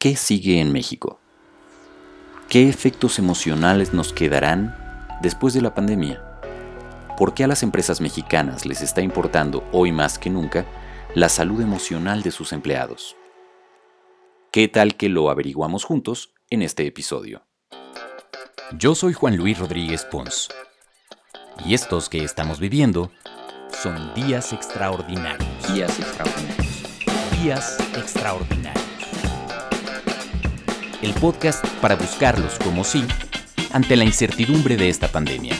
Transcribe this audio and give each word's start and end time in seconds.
¿Qué 0.00 0.16
sigue 0.16 0.62
en 0.62 0.72
México? 0.72 1.20
¿Qué 2.48 2.70
efectos 2.70 3.18
emocionales 3.18 3.92
nos 3.92 4.14
quedarán 4.14 4.74
después 5.20 5.52
de 5.52 5.60
la 5.60 5.74
pandemia? 5.74 6.40
¿Por 7.18 7.34
qué 7.34 7.44
a 7.44 7.46
las 7.46 7.62
empresas 7.62 8.00
mexicanas 8.00 8.64
les 8.64 8.80
está 8.80 9.02
importando 9.02 9.62
hoy 9.72 9.92
más 9.92 10.18
que 10.18 10.30
nunca 10.30 10.64
la 11.14 11.28
salud 11.28 11.60
emocional 11.60 12.22
de 12.22 12.30
sus 12.30 12.54
empleados? 12.54 13.14
¿Qué 14.50 14.68
tal 14.68 14.96
que 14.96 15.10
lo 15.10 15.28
averiguamos 15.28 15.84
juntos 15.84 16.32
en 16.48 16.62
este 16.62 16.86
episodio? 16.86 17.44
Yo 18.78 18.94
soy 18.94 19.12
Juan 19.12 19.36
Luis 19.36 19.58
Rodríguez 19.58 20.06
Pons 20.06 20.48
y 21.66 21.74
estos 21.74 22.08
que 22.08 22.24
estamos 22.24 22.58
viviendo 22.58 23.12
son 23.82 24.14
días 24.14 24.54
extraordinarios. 24.54 25.74
Días 25.74 26.00
extraordinarios. 26.00 27.42
Días 27.42 27.78
extraordinarios. 27.94 28.79
El 31.02 31.14
podcast 31.14 31.64
para 31.80 31.96
buscarlos 31.96 32.58
como 32.58 32.84
sí 32.84 33.02
ante 33.72 33.96
la 33.96 34.04
incertidumbre 34.04 34.76
de 34.76 34.90
esta 34.90 35.08
pandemia. 35.08 35.54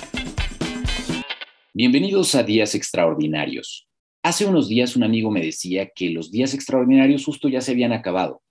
Bienvenidos 1.73 2.34
a 2.34 2.42
Días 2.42 2.74
Extraordinarios. 2.74 3.88
Hace 4.23 4.45
unos 4.45 4.68
días 4.68 4.96
un 4.96 5.02
amigo 5.02 5.30
me 5.30 5.41
decía 5.41 5.88
que 5.95 6.10
los 6.10 6.30
días 6.30 6.52
extraordinarios 6.52 7.24
justo 7.24 7.48
ya 7.48 7.62
se 7.62 7.73
habían 7.73 7.95
acabado. 7.95 8.42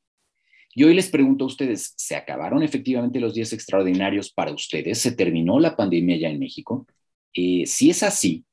Y 0.74 0.84
hoy 0.84 0.96
les 0.96 1.12
pregunto 1.12 1.44
a 1.44 1.48
ustedes, 1.48 1.94
¿se 1.96 2.16
acabaron 2.16 2.64
efectivamente 2.64 3.20
los 3.20 3.36
días 3.36 3.54
extraordinarios 3.54 4.32
para 4.32 4.52
ustedes? 4.52 4.98
¿Se 4.98 5.12
terminó 5.12 5.60
la 5.60 5.76
pandemia 5.76 6.18
ya 6.18 6.30
en 6.30 6.40
México? 6.40 6.88
Eh, 7.36 7.68
si 7.68 7.92
es 7.92 8.02
así, 8.02 8.46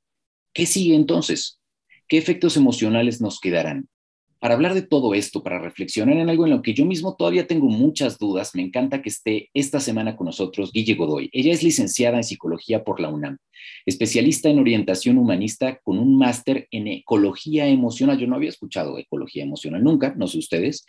¿qué 0.52 0.66
sigue 0.66 0.94
entonces? 0.94 1.58
¿Qué 2.06 2.18
efectos 2.18 2.58
emocionales 2.58 3.18
nos 3.22 3.40
quedarán? 3.40 3.88
Para 4.38 4.54
hablar 4.54 4.74
de 4.74 4.82
todo 4.82 5.14
esto, 5.14 5.42
para 5.42 5.58
reflexionar 5.58 6.16
en 6.16 6.28
algo 6.28 6.44
en 6.44 6.50
lo 6.50 6.60
que 6.60 6.74
yo 6.74 6.84
mismo 6.84 7.16
todavía 7.16 7.46
tengo 7.46 7.68
muchas 7.68 8.18
dudas, 8.18 8.54
me 8.54 8.62
encanta 8.62 9.00
que 9.00 9.08
esté 9.08 9.48
esta 9.54 9.80
semana 9.80 10.14
con 10.14 10.26
nosotros 10.26 10.72
Guille 10.72 10.94
Godoy. 10.94 11.30
Ella 11.32 11.52
es 11.52 11.62
licenciada 11.62 12.18
en 12.18 12.24
psicología 12.24 12.84
por 12.84 13.00
la 13.00 13.08
UNAM, 13.08 13.38
especialista 13.86 14.50
en 14.50 14.58
orientación 14.58 15.16
humanista 15.16 15.80
con 15.82 15.98
un 15.98 16.18
máster 16.18 16.68
en 16.70 16.86
ecología 16.86 17.66
emocional. 17.66 18.18
Yo 18.18 18.26
no 18.26 18.36
había 18.36 18.50
escuchado 18.50 18.98
ecología 18.98 19.42
emocional 19.42 19.82
nunca, 19.82 20.14
no 20.16 20.26
sé 20.26 20.38
ustedes. 20.38 20.84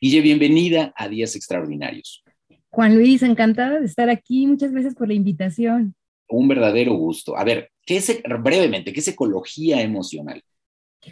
Guille, 0.00 0.20
bienvenida 0.20 0.92
a 0.96 1.08
Días 1.08 1.34
Extraordinarios. 1.34 2.22
Juan 2.70 2.94
Luis, 2.94 3.22
encantada 3.22 3.80
de 3.80 3.86
estar 3.86 4.10
aquí. 4.10 4.46
Muchas 4.46 4.70
gracias 4.70 4.94
por 4.94 5.08
la 5.08 5.14
invitación. 5.14 5.94
Un 6.28 6.48
verdadero 6.48 6.94
gusto. 6.94 7.36
A 7.36 7.44
ver, 7.44 7.70
¿qué 7.84 7.96
es 7.96 8.22
brevemente, 8.42 8.92
qué 8.92 9.00
es 9.00 9.08
ecología 9.08 9.82
emocional? 9.82 10.42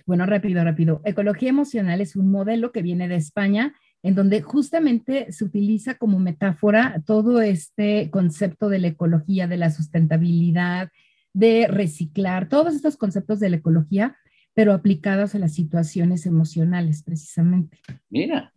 Bueno, 0.06 0.26
rápido, 0.26 0.62
rápido. 0.64 1.00
Ecología 1.04 1.48
emocional 1.48 2.00
es 2.00 2.16
un 2.16 2.30
modelo 2.30 2.72
que 2.72 2.82
viene 2.82 3.08
de 3.08 3.16
España, 3.16 3.74
en 4.02 4.14
donde 4.14 4.40
justamente 4.40 5.30
se 5.32 5.44
utiliza 5.44 5.96
como 5.96 6.18
metáfora 6.18 7.02
todo 7.06 7.40
este 7.42 8.10
concepto 8.10 8.68
de 8.68 8.78
la 8.78 8.88
ecología, 8.88 9.46
de 9.46 9.56
la 9.56 9.70
sustentabilidad, 9.70 10.90
de 11.32 11.66
reciclar, 11.68 12.48
todos 12.48 12.74
estos 12.74 12.96
conceptos 12.96 13.40
de 13.40 13.50
la 13.50 13.56
ecología, 13.56 14.16
pero 14.54 14.72
aplicados 14.72 15.34
a 15.34 15.38
las 15.38 15.54
situaciones 15.54 16.26
emocionales, 16.26 17.02
precisamente. 17.02 17.78
Mira, 18.08 18.52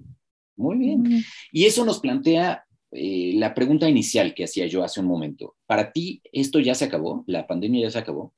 muy 0.56 0.78
bien. 0.78 1.24
Y 1.52 1.66
eso 1.66 1.86
nos 1.86 2.00
plantea 2.00 2.66
eh, 2.92 3.34
la 3.36 3.54
pregunta 3.54 3.90
inicial 3.90 4.34
que 4.34 4.44
hacía 4.44 4.68
yo 4.68 4.84
hace 4.84 5.00
un 5.00 5.08
momento. 5.08 5.56
¿Para 5.66 5.92
ti 5.92 6.22
esto 6.32 6.60
ya 6.60 6.76
se 6.76 6.86
acabó? 6.86 7.24
¿La 7.28 7.48
pandemia 7.48 7.84
ya 7.84 7.92
se 7.92 8.00
acabó? 8.00 8.34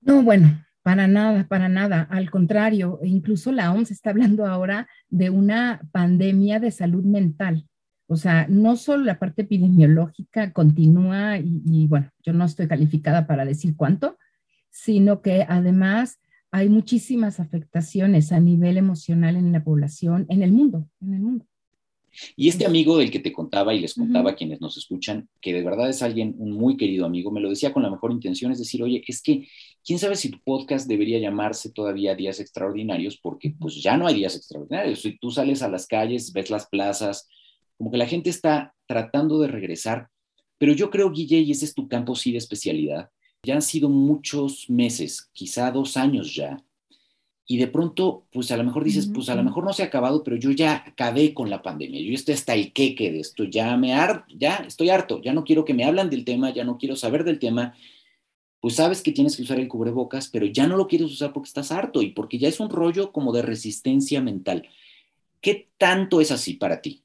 No, 0.00 0.22
bueno, 0.22 0.64
para 0.82 1.06
nada, 1.06 1.46
para 1.48 1.68
nada. 1.68 2.02
Al 2.10 2.30
contrario, 2.30 2.98
incluso 3.02 3.52
la 3.52 3.72
OMS 3.72 3.90
está 3.90 4.10
hablando 4.10 4.46
ahora 4.46 4.88
de 5.08 5.30
una 5.30 5.80
pandemia 5.92 6.60
de 6.60 6.70
salud 6.70 7.04
mental. 7.04 7.66
O 8.06 8.16
sea, 8.16 8.46
no 8.48 8.76
solo 8.76 9.04
la 9.04 9.18
parte 9.18 9.42
epidemiológica 9.42 10.52
continúa 10.52 11.38
y, 11.38 11.86
bueno, 11.86 12.10
yo 12.22 12.32
no 12.32 12.44
estoy 12.44 12.68
calificada 12.68 13.26
para 13.26 13.44
decir 13.44 13.74
cuánto, 13.76 14.18
sino 14.70 15.22
que 15.22 15.46
además 15.48 16.20
hay 16.50 16.68
muchísimas 16.68 17.40
afectaciones 17.40 18.32
a 18.32 18.40
nivel 18.40 18.76
emocional 18.76 19.36
en 19.36 19.52
la 19.52 19.64
población, 19.64 20.26
en 20.28 20.42
el 20.42 20.52
mundo, 20.52 20.86
en 21.00 21.14
el 21.14 21.20
mundo. 21.20 21.46
Y 22.36 22.48
este 22.48 22.66
amigo 22.66 22.98
del 22.98 23.10
que 23.10 23.20
te 23.20 23.32
contaba 23.32 23.72
y 23.72 23.80
les 23.80 23.94
contaba 23.94 24.32
a 24.32 24.34
quienes 24.34 24.60
nos 24.60 24.76
escuchan, 24.76 25.28
que 25.40 25.54
de 25.54 25.62
verdad 25.62 25.88
es 25.88 26.02
alguien, 26.02 26.34
un 26.36 26.52
muy 26.52 26.76
querido 26.76 27.06
amigo, 27.06 27.30
me 27.30 27.40
lo 27.40 27.48
decía 27.48 27.72
con 27.72 27.82
la 27.82 27.90
mejor 27.90 28.12
intención, 28.12 28.52
es 28.52 28.58
decir, 28.58 28.82
oye, 28.82 29.02
es 29.06 29.22
que, 29.22 29.48
quién 29.84 29.98
sabe 29.98 30.16
si 30.16 30.30
tu 30.30 30.38
podcast 30.42 30.86
debería 30.88 31.18
llamarse 31.18 31.70
todavía 31.70 32.14
Días 32.14 32.40
Extraordinarios, 32.40 33.16
porque 33.16 33.54
pues 33.58 33.82
ya 33.82 33.96
no 33.96 34.06
hay 34.06 34.14
días 34.14 34.36
extraordinarios. 34.36 35.02
Si 35.02 35.18
tú 35.18 35.30
sales 35.30 35.62
a 35.62 35.68
las 35.68 35.86
calles, 35.86 36.32
ves 36.32 36.50
las 36.50 36.66
plazas, 36.66 37.28
como 37.76 37.90
que 37.90 37.98
la 37.98 38.06
gente 38.06 38.30
está 38.30 38.74
tratando 38.86 39.40
de 39.40 39.48
regresar, 39.48 40.08
pero 40.58 40.72
yo 40.72 40.90
creo, 40.90 41.10
Guille, 41.10 41.40
y 41.40 41.50
ese 41.50 41.64
es 41.64 41.74
tu 41.74 41.88
campo 41.88 42.14
sí 42.14 42.32
de 42.32 42.38
especialidad, 42.38 43.10
ya 43.42 43.54
han 43.54 43.62
sido 43.62 43.88
muchos 43.88 44.70
meses, 44.70 45.28
quizá 45.32 45.70
dos 45.72 45.96
años 45.96 46.34
ya, 46.34 46.62
y 47.44 47.56
de 47.56 47.66
pronto, 47.66 48.26
pues 48.32 48.52
a 48.52 48.56
lo 48.56 48.64
mejor 48.64 48.84
dices, 48.84 49.10
pues 49.12 49.28
a 49.28 49.34
lo 49.34 49.42
mejor 49.42 49.64
no 49.64 49.72
se 49.72 49.82
ha 49.82 49.86
acabado, 49.86 50.22
pero 50.22 50.36
yo 50.36 50.52
ya 50.52 50.84
acabé 50.86 51.34
con 51.34 51.50
la 51.50 51.60
pandemia, 51.60 52.00
yo 52.00 52.14
estoy 52.14 52.34
hasta 52.34 52.54
el 52.54 52.72
queque 52.72 53.10
de 53.10 53.20
esto, 53.20 53.44
ya 53.44 53.76
me 53.76 53.94
harto, 53.94 54.32
ya 54.36 54.56
estoy 54.66 54.90
harto, 54.90 55.20
ya 55.20 55.32
no 55.32 55.44
quiero 55.44 55.64
que 55.64 55.74
me 55.74 55.84
hablan 55.84 56.08
del 56.08 56.24
tema, 56.24 56.50
ya 56.50 56.64
no 56.64 56.78
quiero 56.78 56.94
saber 56.94 57.24
del 57.24 57.40
tema, 57.40 57.74
pues 58.62 58.76
sabes 58.76 59.02
que 59.02 59.10
tienes 59.10 59.36
que 59.36 59.42
usar 59.42 59.58
el 59.58 59.66
cubrebocas, 59.66 60.28
pero 60.28 60.46
ya 60.46 60.68
no 60.68 60.76
lo 60.76 60.86
quieres 60.86 61.10
usar 61.10 61.32
porque 61.32 61.48
estás 61.48 61.72
harto 61.72 62.00
y 62.00 62.10
porque 62.10 62.38
ya 62.38 62.46
es 62.46 62.60
un 62.60 62.70
rollo 62.70 63.10
como 63.10 63.32
de 63.32 63.42
resistencia 63.42 64.22
mental. 64.22 64.68
¿Qué 65.40 65.68
tanto 65.78 66.20
es 66.20 66.30
así 66.30 66.54
para 66.54 66.80
ti? 66.80 67.02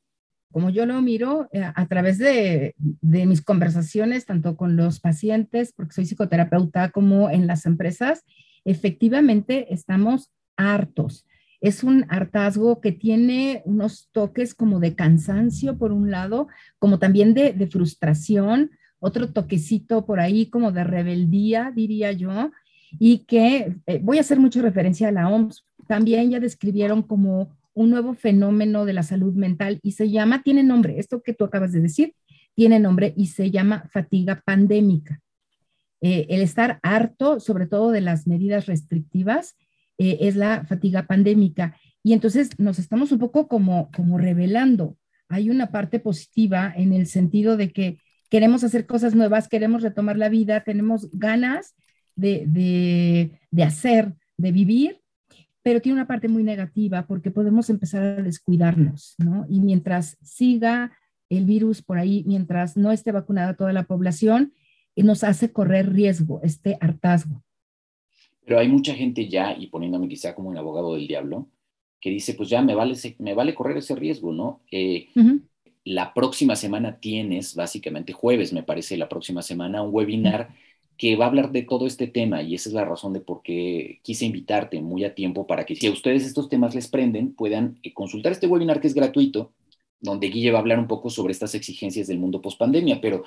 Como 0.51 0.69
yo 0.69 0.85
lo 0.85 1.01
miro 1.01 1.50
eh, 1.51 1.63
a 1.63 1.88
través 1.88 2.19
de, 2.19 2.75
de 2.78 3.25
mis 3.25 3.41
conversaciones, 3.41 4.28
tanto 4.28 4.56
con 4.56 4.75
los 4.75 5.00
pacientes, 5.00 5.73
porque 5.75 5.96
soy 5.96 6.06
psicoterapeuta, 6.06 6.91
como 6.91 7.31
en 7.31 7.47
las 7.47 7.66
empresas, 7.66 8.23
efectivamente 8.63 9.73
estamos 9.73 10.29
hartos. 10.57 11.25
Es 11.59 11.84
un 11.84 12.06
hartazgo 12.09 12.81
que 12.81 12.91
tiene 12.91 13.63
unos 13.66 14.09
toques 14.12 14.53
como 14.53 14.79
de 14.79 14.94
cansancio 14.94 15.79
por 15.79 15.91
un 15.91 16.12
lado, 16.12 16.47
como 16.78 17.00
también 17.00 17.34
de, 17.34 17.67
frustración, 17.67 18.69
otro 19.00 19.31
toquecito 19.31 20.06
por 20.06 20.19
ahí 20.19 20.47
como 20.47 20.72
de 20.72 20.84
rebeldía, 20.84 21.72
diría 21.75 22.12
yo, 22.12 22.52
y 23.00 23.19
que 23.19 23.75
eh, 23.85 24.00
voy 24.02 24.18
a 24.18 24.22
hacer 24.22 24.40
mucha 24.40 24.62
referencia 24.62 25.09
a 25.09 25.12
la 25.12 25.30
OMS. 25.30 25.66
También 25.88 26.30
ya 26.31 26.40
describieron 26.40 27.03
como 27.03 27.56
un 27.74 27.91
nuevo 27.91 28.13
fenómeno 28.16 28.85
de 28.85 28.94
la 28.94 29.03
salud 29.03 29.35
mental 29.35 29.80
y 29.84 29.91
se 29.91 30.09
llama, 30.09 30.41
tiene 30.41 30.63
nombre, 30.63 31.00
esto 31.00 31.22
que 31.22 31.34
tú 31.34 31.44
acabas 31.44 31.72
de 31.72 31.81
decir, 31.81 32.16
tiene 32.56 32.80
nombre 32.80 33.13
y 33.16 33.28
se 33.28 33.52
llama 33.52 33.88
fatiga 33.91 34.41
pandémica. 34.44 35.22
Eh, 36.02 36.25
el 36.29 36.41
estar 36.41 36.79
harto, 36.81 37.40
sobre 37.40 37.68
todo 37.68 37.91
de 37.91 38.02
las 38.02 38.25
medidas 38.25 38.66
restrictivas, 38.66 39.56
eh, 40.00 40.18
es 40.22 40.35
la 40.35 40.66
fatiga 40.66 41.06
pandémica. 41.06 41.78
Y 42.03 42.14
entonces 42.14 42.58
nos 42.58 42.79
estamos 42.79 43.12
un 43.12 43.19
poco 43.19 43.47
como, 43.47 43.91
como 43.96 44.18
revelando. 44.18 44.97
Hay 45.29 45.50
una 45.50 45.72
parte 45.72 46.00
positiva 46.00 46.74
en 46.75 46.94
el 46.94 47.06
sentido 47.06 47.58
de 47.58 47.72
que 47.72 48.00
queremos 48.29 48.63
hacer 48.63 48.85
cosas 48.85 49.15
nuevas, 49.15 49.47
queremos 49.47 49.81
retomar 49.81 50.17
la 50.17 50.29
vida, 50.29 50.63
tenemos 50.63 51.09
ganas 51.11 51.75
de, 52.15 52.45
de, 52.47 53.39
de 53.51 53.63
hacer, 53.63 54.13
de 54.38 54.51
vivir, 54.51 55.01
pero 55.63 55.81
tiene 55.81 55.97
una 55.97 56.07
parte 56.07 56.27
muy 56.27 56.43
negativa 56.43 57.05
porque 57.07 57.31
podemos 57.31 57.69
empezar 57.69 58.03
a 58.03 58.23
descuidarnos, 58.23 59.16
¿no? 59.17 59.45
Y 59.49 59.59
mientras 59.59 60.17
siga 60.21 60.97
el 61.29 61.45
virus 61.45 61.81
por 61.81 61.97
ahí, 61.97 62.23
mientras 62.25 62.77
no 62.77 62.91
esté 62.91 63.11
vacunada 63.11 63.55
toda 63.55 63.73
la 63.73 63.83
población, 63.83 64.53
y 64.95 65.03
nos 65.03 65.23
hace 65.23 65.51
correr 65.51 65.93
riesgo, 65.93 66.41
este 66.41 66.75
hartazgo. 66.81 67.43
Pero 68.43 68.59
hay 68.59 68.67
mucha 68.67 68.95
gente 68.95 69.29
ya, 69.29 69.55
y 69.55 69.67
poniéndome 69.67 70.07
quizá 70.07 70.33
como 70.33 70.49
un 70.49 70.57
abogado 70.57 70.95
del 70.95 71.07
diablo, 71.07 71.49
que 72.01 72.09
dice, 72.09 72.33
pues 72.33 72.49
ya 72.49 72.63
me 72.63 72.73
vale, 72.73 72.95
me 73.19 73.35
vale 73.35 73.53
correr 73.53 73.77
ese 73.77 73.95
riesgo, 73.95 74.33
¿no? 74.33 74.63
Eh, 74.71 75.09
la 75.87 76.13
próxima 76.13 76.57
semana 76.57 76.99
tienes, 76.99 77.55
básicamente 77.55 78.11
jueves, 78.11 78.51
me 78.51 78.63
parece, 78.63 78.97
la 78.97 79.07
próxima 79.07 79.41
semana, 79.41 79.81
un 79.81 79.93
webinar 79.93 80.49
que 80.97 81.16
va 81.16 81.25
a 81.25 81.28
hablar 81.29 81.51
de 81.51 81.63
todo 81.63 81.87
este 81.87 82.07
tema 82.07 82.41
y 82.41 82.55
esa 82.55 82.69
es 82.69 82.73
la 82.73 82.84
razón 82.84 83.13
de 83.13 83.22
por 83.22 83.41
qué 83.41 83.99
quise 84.03 84.25
invitarte 84.25 84.81
muy 84.81 85.05
a 85.05 85.16
tiempo 85.16 85.47
para 85.47 85.66
que 85.66 85.75
si 85.75 85.87
a 85.87 85.91
ustedes 85.91 86.25
estos 86.25 86.49
temas 86.49 86.75
les 86.75 86.89
prenden, 86.89 87.34
puedan 87.34 87.79
eh, 87.84 87.93
consultar 87.93 88.34
este 88.34 88.47
webinar 88.47 88.81
que 88.81 88.87
es 88.87 88.95
gratuito, 88.95 89.53
donde 90.01 90.28
Guille 90.28 90.51
va 90.51 90.57
a 90.57 90.61
hablar 90.61 90.79
un 90.79 90.87
poco 90.87 91.09
sobre 91.09 91.31
estas 91.31 91.55
exigencias 91.55 92.07
del 92.07 92.19
mundo 92.19 92.41
post 92.41 92.59
pandemia, 92.59 92.99
pero 92.99 93.23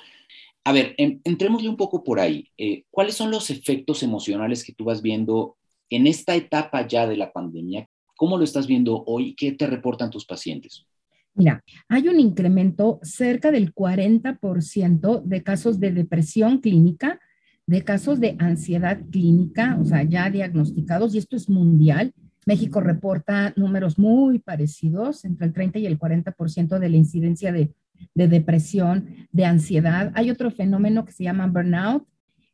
a 0.63 0.71
ver, 0.71 0.93
entrémosle 0.97 1.67
un 1.67 1.77
poco 1.77 2.03
por 2.03 2.19
ahí. 2.19 2.47
Eh, 2.57 2.83
¿Cuáles 2.91 3.15
son 3.15 3.31
los 3.31 3.49
efectos 3.49 4.03
emocionales 4.03 4.63
que 4.63 4.73
tú 4.73 4.83
vas 4.83 5.01
viendo 5.01 5.57
en 5.89 6.05
esta 6.05 6.35
etapa 6.35 6.85
ya 6.85 7.07
de 7.07 7.17
la 7.17 7.31
pandemia? 7.31 7.89
¿Cómo 8.15 8.37
lo 8.37 8.43
estás 8.43 8.67
viendo 8.67 9.03
hoy? 9.07 9.33
¿Qué 9.33 9.53
te 9.53 9.65
reportan 9.65 10.11
tus 10.11 10.25
pacientes? 10.25 10.85
Mira, 11.33 11.63
hay 11.87 12.07
un 12.07 12.19
incremento 12.19 12.99
cerca 13.03 13.51
del 13.51 13.73
40% 13.73 15.23
de 15.23 15.43
casos 15.43 15.79
de 15.79 15.91
depresión 15.91 16.59
clínica, 16.59 17.19
de 17.65 17.83
casos 17.83 18.19
de 18.19 18.35
ansiedad 18.39 18.99
clínica, 19.09 19.77
o 19.79 19.85
sea, 19.85 20.03
ya 20.03 20.29
diagnosticados, 20.29 21.15
y 21.15 21.19
esto 21.19 21.37
es 21.37 21.49
mundial, 21.49 22.13
México 22.45 22.81
reporta 22.81 23.53
números 23.55 23.99
muy 23.99 24.39
parecidos, 24.39 25.25
entre 25.25 25.47
el 25.47 25.53
30 25.53 25.79
y 25.79 25.85
el 25.85 25.99
40% 25.99 26.79
de 26.79 26.89
la 26.89 26.97
incidencia 26.97 27.51
de, 27.51 27.71
depresión, 28.15 29.27
de 29.31 29.45
ansiedad. 29.45 30.11
Hay 30.15 30.31
otro 30.31 30.49
fenómeno 30.49 31.05
que 31.05 31.11
se 31.11 31.23
llama 31.23 31.47
burnout, 31.47 32.07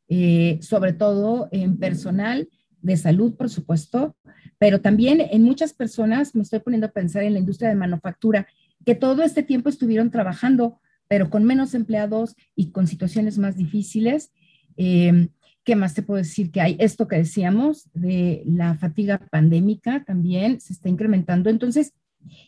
eh, 0.10 0.60
sobre 0.62 0.94
todo 0.94 1.48
en 1.52 1.78
personal 1.78 2.50
de 2.82 2.98
salud, 2.98 3.36
por 3.36 3.50
supuesto, 3.50 4.16
pero 4.60 4.82
también 4.82 5.22
en 5.22 5.44
muchas 5.44 5.74
personas, 5.74 6.36
me 6.36 6.44
estoy 6.44 6.60
poniendo 6.60 6.88
a 6.88 6.92
pensar 6.92 7.24
en 7.24 7.34
la 7.34 7.40
industria 7.40 7.70
de 7.70 7.76
manufactura, 7.76 8.48
que 8.88 8.96
todo 8.96 9.22
este 9.24 9.44
tiempo 9.44 9.68
estuvieron 9.68 10.12
trabajando, 10.12 10.80
pero 11.10 11.30
con 11.30 11.44
menos 11.44 11.74
empleados 11.74 12.38
y 12.56 12.72
con 12.72 12.88
situaciones 12.88 13.38
más 13.38 13.58
difíciles. 13.58 14.32
Eh, 14.78 15.28
¿Qué 15.66 15.76
más 15.76 15.94
te 15.94 16.04
puedo 16.04 16.20
decir? 16.20 16.52
Que 16.52 16.62
hay 16.62 16.78
esto 16.80 17.06
que 17.06 17.18
decíamos 17.18 17.90
de 17.94 18.44
la 18.46 18.76
fatiga 18.76 19.18
pandémica 19.30 20.06
también 20.06 20.62
se 20.62 20.72
está 20.72 20.88
incrementando. 20.88 21.50
Entonces, 21.50 21.96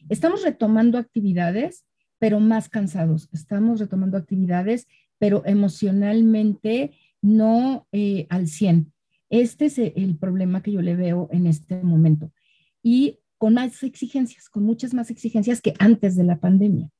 estamos 0.07 0.41
retomando 0.41 0.97
actividades, 0.97 1.83
pero 2.19 2.39
más 2.39 2.69
cansados. 2.69 3.27
Estamos 3.33 3.81
retomando 3.81 4.17
actividades, 4.17 4.87
pero 5.17 5.43
emocionalmente 5.45 6.93
no 7.21 7.85
eh, 7.91 8.27
al 8.29 8.47
100. 8.47 8.93
Este 9.29 9.65
es 9.65 9.77
el 9.77 10.15
problema 10.17 10.63
que 10.63 10.71
yo 10.71 10.81
le 10.81 10.95
veo 10.95 11.27
en 11.33 11.47
este 11.47 11.83
momento. 11.83 12.31
Y 12.81 13.19
con 13.39 13.55
más 13.55 13.81
exigencias, 13.81 14.49
con 14.49 14.63
muchas 14.63 14.93
más 14.93 15.09
exigencias 15.09 15.61
que 15.61 15.73
antes 15.79 16.15
de 16.15 16.25
la 16.25 16.39
pandemia. 16.39 16.91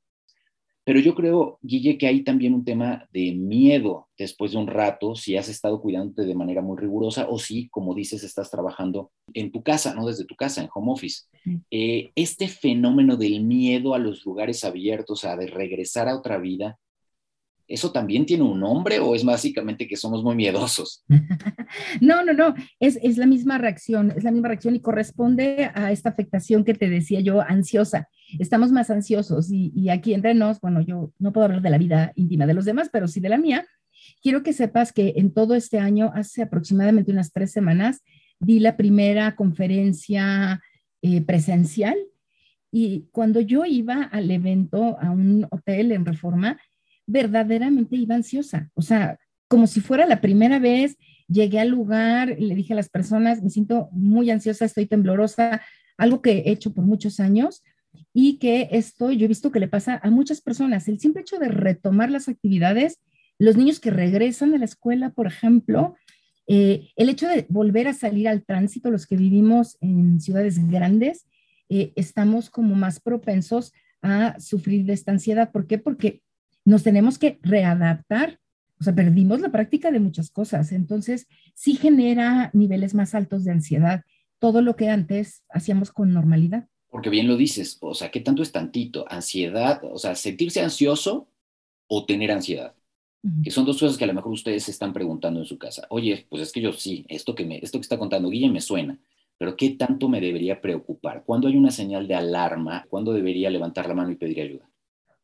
Pero 0.84 0.98
yo 0.98 1.14
creo, 1.14 1.58
Guille, 1.62 1.98
que 1.98 2.06
hay 2.06 2.24
también 2.24 2.54
un 2.54 2.64
tema 2.64 3.06
de 3.12 3.32
miedo 3.32 4.08
después 4.18 4.52
de 4.52 4.58
un 4.58 4.66
rato, 4.66 5.14
si 5.14 5.36
has 5.36 5.48
estado 5.48 5.80
cuidándote 5.80 6.24
de 6.24 6.34
manera 6.34 6.62
muy 6.62 6.78
rigurosa 6.78 7.28
o 7.28 7.38
si, 7.38 7.68
como 7.68 7.94
dices, 7.94 8.24
estás 8.24 8.50
trabajando 8.50 9.12
en 9.34 9.52
tu 9.52 9.62
casa, 9.62 9.94
no 9.94 10.06
desde 10.06 10.24
tu 10.24 10.34
casa, 10.34 10.62
en 10.62 10.70
home 10.74 10.92
office. 10.92 11.26
Eh, 11.70 12.10
este 12.16 12.48
fenómeno 12.48 13.16
del 13.16 13.44
miedo 13.44 13.94
a 13.94 13.98
los 13.98 14.24
lugares 14.24 14.64
abiertos, 14.64 15.24
a 15.24 15.36
de 15.36 15.46
regresar 15.46 16.08
a 16.08 16.16
otra 16.16 16.38
vida, 16.38 16.78
¿Eso 17.70 17.92
también 17.92 18.26
tiene 18.26 18.42
un 18.42 18.58
nombre 18.58 18.98
o 18.98 19.14
es 19.14 19.24
básicamente 19.24 19.86
que 19.86 19.96
somos 19.96 20.24
muy 20.24 20.34
miedosos? 20.34 21.04
No, 22.00 22.24
no, 22.24 22.32
no, 22.32 22.54
es, 22.80 22.98
es, 23.00 23.16
la 23.16 23.26
misma 23.26 23.56
reacción, 23.56 24.12
es 24.16 24.24
la 24.24 24.32
misma 24.32 24.48
reacción 24.48 24.74
y 24.74 24.80
corresponde 24.80 25.70
a 25.72 25.92
esta 25.92 26.08
afectación 26.08 26.64
que 26.64 26.74
te 26.74 26.88
decía 26.88 27.20
yo, 27.20 27.42
ansiosa. 27.42 28.08
Estamos 28.40 28.72
más 28.72 28.90
ansiosos 28.90 29.52
y, 29.52 29.88
aquí 29.88 30.12
entre 30.12 30.34
nos, 30.34 30.60
bueno, 30.60 30.80
yo 30.80 31.12
no 31.20 31.32
puedo 31.32 31.44
hablar 31.44 31.62
de 31.62 31.70
la 31.70 31.78
vida 31.78 32.12
íntima 32.16 32.46
de 32.46 32.54
los 32.54 32.64
demás, 32.64 32.88
pero 32.92 33.06
sí 33.06 33.20
de 33.20 33.28
la 33.28 33.38
mía. 33.38 33.64
Quiero 34.20 34.42
que 34.42 34.52
sepas 34.52 34.92
que 34.92 35.12
en 35.16 35.32
todo 35.32 35.54
este 35.54 35.78
año, 35.78 36.10
hace 36.12 36.42
aproximadamente 36.42 37.12
unas 37.12 37.32
tres 37.32 37.52
semanas, 37.52 38.02
di 38.40 38.58
la 38.58 38.76
primera 38.76 39.36
conferencia 39.36 40.60
eh, 41.02 41.20
presencial 41.20 41.96
y 42.72 43.08
cuando 43.12 43.40
yo 43.40 43.64
iba 43.64 44.02
al 44.04 44.30
evento, 44.30 44.96
a 45.00 45.10
un 45.10 45.46
hotel 45.50 45.92
en 45.92 46.04
Reforma, 46.04 46.58
verdaderamente 47.10 47.96
iba 47.96 48.14
ansiosa, 48.14 48.70
o 48.74 48.82
sea, 48.82 49.18
como 49.48 49.66
si 49.66 49.80
fuera 49.80 50.06
la 50.06 50.20
primera 50.20 50.58
vez, 50.58 50.96
llegué 51.28 51.58
al 51.58 51.68
lugar, 51.68 52.36
le 52.38 52.54
dije 52.54 52.72
a 52.72 52.76
las 52.76 52.88
personas, 52.88 53.42
me 53.42 53.50
siento 53.50 53.88
muy 53.92 54.30
ansiosa, 54.30 54.64
estoy 54.64 54.86
temblorosa, 54.86 55.60
algo 55.98 56.22
que 56.22 56.38
he 56.38 56.50
hecho 56.50 56.72
por 56.72 56.84
muchos 56.84 57.18
años 57.20 57.62
y 58.14 58.38
que 58.38 58.68
esto 58.70 59.10
yo 59.10 59.24
he 59.24 59.28
visto 59.28 59.50
que 59.50 59.60
le 59.60 59.68
pasa 59.68 60.00
a 60.02 60.10
muchas 60.10 60.40
personas, 60.40 60.86
el 60.88 61.00
simple 61.00 61.22
hecho 61.22 61.38
de 61.38 61.48
retomar 61.48 62.10
las 62.10 62.28
actividades, 62.28 63.00
los 63.38 63.56
niños 63.56 63.80
que 63.80 63.90
regresan 63.90 64.54
a 64.54 64.58
la 64.58 64.64
escuela, 64.64 65.10
por 65.10 65.26
ejemplo, 65.26 65.96
eh, 66.46 66.88
el 66.96 67.08
hecho 67.08 67.26
de 67.26 67.46
volver 67.48 67.88
a 67.88 67.92
salir 67.94 68.28
al 68.28 68.44
tránsito, 68.44 68.90
los 68.90 69.06
que 69.06 69.16
vivimos 69.16 69.78
en 69.80 70.20
ciudades 70.20 70.64
grandes, 70.68 71.26
eh, 71.68 71.92
estamos 71.96 72.50
como 72.50 72.74
más 72.74 73.00
propensos 73.00 73.72
a 74.02 74.38
sufrir 74.40 74.84
de 74.84 74.92
esta 74.92 75.12
ansiedad. 75.12 75.52
¿Por 75.52 75.66
qué? 75.66 75.78
Porque 75.78 76.22
nos 76.64 76.82
tenemos 76.82 77.18
que 77.18 77.38
readaptar. 77.42 78.40
O 78.80 78.84
sea, 78.84 78.94
perdimos 78.94 79.40
la 79.40 79.52
práctica 79.52 79.90
de 79.90 80.00
muchas 80.00 80.30
cosas. 80.30 80.72
Entonces, 80.72 81.26
sí 81.54 81.76
genera 81.76 82.50
niveles 82.54 82.94
más 82.94 83.14
altos 83.14 83.44
de 83.44 83.52
ansiedad, 83.52 84.04
todo 84.38 84.62
lo 84.62 84.76
que 84.76 84.88
antes 84.88 85.44
hacíamos 85.50 85.92
con 85.92 86.12
normalidad. 86.12 86.66
Porque 86.88 87.10
bien 87.10 87.28
lo 87.28 87.36
dices, 87.36 87.78
o 87.80 87.94
sea, 87.94 88.10
¿qué 88.10 88.20
tanto 88.20 88.42
es 88.42 88.52
tantito? 88.52 89.04
Ansiedad, 89.08 89.80
o 89.84 89.98
sea, 89.98 90.14
sentirse 90.14 90.60
ansioso 90.60 91.28
o 91.86 92.04
tener 92.04 92.32
ansiedad. 92.32 92.74
Que 93.44 93.50
son 93.50 93.66
dos 93.66 93.78
cosas 93.78 93.98
que 93.98 94.04
a 94.04 94.06
lo 94.06 94.14
mejor 94.14 94.32
ustedes 94.32 94.64
se 94.64 94.70
están 94.70 94.94
preguntando 94.94 95.40
en 95.40 95.46
su 95.46 95.58
casa. 95.58 95.86
Oye, 95.90 96.26
pues 96.30 96.40
es 96.40 96.52
que 96.52 96.62
yo 96.62 96.72
sí, 96.72 97.04
esto 97.06 97.34
que, 97.34 97.44
me, 97.44 97.58
esto 97.58 97.78
que 97.78 97.82
está 97.82 97.98
contando 97.98 98.30
Guille 98.30 98.48
me 98.48 98.62
suena, 98.62 98.98
pero 99.36 99.56
¿qué 99.58 99.70
tanto 99.70 100.08
me 100.08 100.22
debería 100.22 100.62
preocupar? 100.62 101.22
¿Cuándo 101.24 101.46
hay 101.46 101.56
una 101.56 101.70
señal 101.70 102.08
de 102.08 102.14
alarma? 102.14 102.86
¿Cuándo 102.88 103.12
debería 103.12 103.50
levantar 103.50 103.88
la 103.88 103.94
mano 103.94 104.10
y 104.10 104.16
pedir 104.16 104.40
ayuda? 104.40 104.69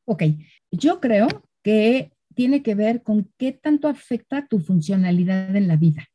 Ok, 0.07 0.23
yo 0.71 1.01
creo 1.01 1.27
que 1.63 2.13
tiene 2.35 2.63
que 2.63 2.75
ver 2.75 3.03
con 3.03 3.31
qué 3.37 3.53
tanto 3.53 3.89
afecta 3.89 4.47
tu 4.47 4.61
funcionalidad 4.61 5.55
en 5.57 5.67
la 5.67 5.77
vida. 5.77 6.07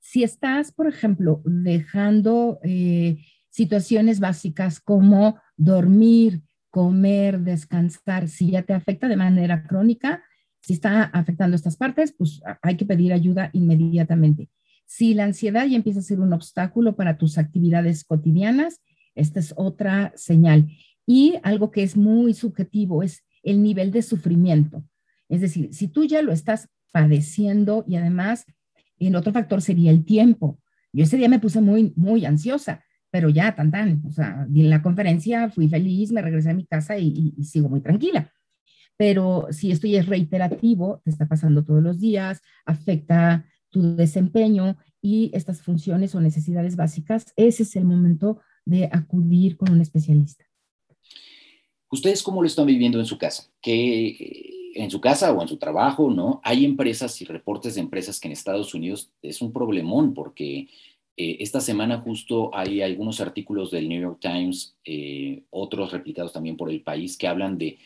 Si 0.00 0.22
estás, 0.22 0.70
por 0.70 0.86
ejemplo, 0.86 1.40
dejando 1.44 2.60
eh, 2.62 3.16
situaciones 3.48 4.20
básicas 4.20 4.80
como 4.80 5.40
dormir, 5.56 6.42
comer, 6.70 7.40
descansar, 7.40 8.28
si 8.28 8.50
ya 8.50 8.62
te 8.62 8.74
afecta 8.74 9.08
de 9.08 9.16
manera 9.16 9.66
crónica, 9.66 10.22
si 10.60 10.74
está 10.74 11.04
afectando 11.04 11.56
estas 11.56 11.76
partes, 11.76 12.12
pues 12.12 12.42
hay 12.60 12.76
que 12.76 12.84
pedir 12.84 13.14
ayuda 13.14 13.48
inmediatamente. 13.54 14.50
Si 14.84 15.14
la 15.14 15.24
ansiedad 15.24 15.66
ya 15.66 15.76
empieza 15.76 16.00
a 16.00 16.02
ser 16.02 16.20
un 16.20 16.34
obstáculo 16.34 16.96
para 16.96 17.16
tus 17.16 17.38
actividades 17.38 18.04
cotidianas, 18.04 18.82
esta 19.14 19.40
es 19.40 19.54
otra 19.56 20.12
señal. 20.16 20.68
Y 21.06 21.36
algo 21.42 21.70
que 21.70 21.82
es 21.82 21.96
muy 21.96 22.34
subjetivo 22.34 23.02
es 23.02 23.24
el 23.42 23.62
nivel 23.62 23.90
de 23.90 24.02
sufrimiento. 24.02 24.84
Es 25.28 25.40
decir, 25.40 25.72
si 25.72 25.88
tú 25.88 26.04
ya 26.04 26.22
lo 26.22 26.32
estás 26.32 26.68
padeciendo 26.92 27.84
y 27.86 27.96
además 27.96 28.44
el 28.98 29.14
otro 29.16 29.32
factor 29.32 29.62
sería 29.62 29.90
el 29.90 30.04
tiempo. 30.04 30.58
Yo 30.92 31.04
ese 31.04 31.16
día 31.16 31.28
me 31.28 31.38
puse 31.38 31.60
muy, 31.60 31.92
muy 31.96 32.24
ansiosa, 32.24 32.82
pero 33.10 33.28
ya, 33.28 33.54
tan, 33.54 33.70
tan, 33.70 34.02
o 34.06 34.10
sea, 34.10 34.46
en 34.52 34.70
la 34.70 34.82
conferencia 34.82 35.50
fui 35.50 35.68
feliz, 35.68 36.12
me 36.12 36.22
regresé 36.22 36.50
a 36.50 36.54
mi 36.54 36.66
casa 36.66 36.98
y, 36.98 37.34
y 37.36 37.44
sigo 37.44 37.68
muy 37.68 37.80
tranquila. 37.80 38.32
Pero 38.96 39.46
si 39.50 39.70
esto 39.70 39.86
ya 39.86 40.00
es 40.00 40.06
reiterativo, 40.06 41.00
te 41.04 41.10
está 41.10 41.26
pasando 41.26 41.64
todos 41.64 41.82
los 41.82 42.00
días, 42.00 42.40
afecta 42.66 43.46
tu 43.70 43.94
desempeño 43.94 44.76
y 45.00 45.30
estas 45.34 45.62
funciones 45.62 46.14
o 46.14 46.20
necesidades 46.20 46.74
básicas, 46.74 47.32
ese 47.36 47.62
es 47.62 47.76
el 47.76 47.84
momento 47.84 48.40
de 48.64 48.88
acudir 48.92 49.56
con 49.56 49.70
un 49.70 49.80
especialista. 49.80 50.47
¿Ustedes 51.90 52.22
cómo 52.22 52.42
lo 52.42 52.46
están 52.46 52.66
viviendo 52.66 52.98
en 52.98 53.06
su 53.06 53.18
casa? 53.18 53.50
¿Qué, 53.60 54.08
eh, 54.08 54.58
en 54.74 54.90
su 54.90 55.00
casa 55.00 55.32
o 55.32 55.42
en 55.42 55.48
su 55.48 55.56
trabajo, 55.56 56.10
¿no? 56.10 56.40
Hay 56.44 56.64
empresas 56.64 57.20
y 57.20 57.24
reportes 57.24 57.74
de 57.74 57.80
empresas 57.80 58.20
que 58.20 58.28
en 58.28 58.32
Estados 58.32 58.74
Unidos 58.74 59.10
es 59.22 59.42
un 59.42 59.52
problemón 59.52 60.14
porque 60.14 60.68
eh, 61.16 61.38
esta 61.40 61.60
semana 61.60 61.98
justo 61.98 62.54
hay 62.54 62.80
algunos 62.82 63.20
artículos 63.20 63.70
del 63.70 63.88
New 63.88 64.00
York 64.00 64.18
Times, 64.20 64.76
eh, 64.84 65.42
otros 65.50 65.90
replicados 65.92 66.32
también 66.32 66.56
por 66.56 66.70
el 66.70 66.82
país, 66.82 67.16
que 67.16 67.26
hablan 67.26 67.58
de 67.58 67.78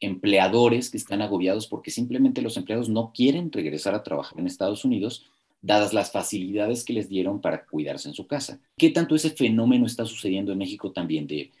empleadores 0.00 0.90
que 0.90 0.96
están 0.96 1.22
agobiados 1.22 1.68
porque 1.68 1.92
simplemente 1.92 2.42
los 2.42 2.56
empleados 2.56 2.88
no 2.88 3.12
quieren 3.14 3.52
regresar 3.52 3.94
a 3.94 4.02
trabajar 4.02 4.40
en 4.40 4.48
Estados 4.48 4.84
Unidos 4.84 5.26
dadas 5.60 5.92
las 5.94 6.10
facilidades 6.10 6.84
que 6.84 6.92
les 6.92 7.08
dieron 7.08 7.40
para 7.40 7.64
cuidarse 7.66 8.08
en 8.08 8.14
su 8.14 8.26
casa. 8.26 8.60
¿Qué 8.76 8.90
tanto 8.90 9.14
ese 9.14 9.30
fenómeno 9.30 9.86
está 9.86 10.04
sucediendo 10.04 10.50
en 10.50 10.58
México 10.58 10.90
también 10.90 11.28
de, 11.28 11.52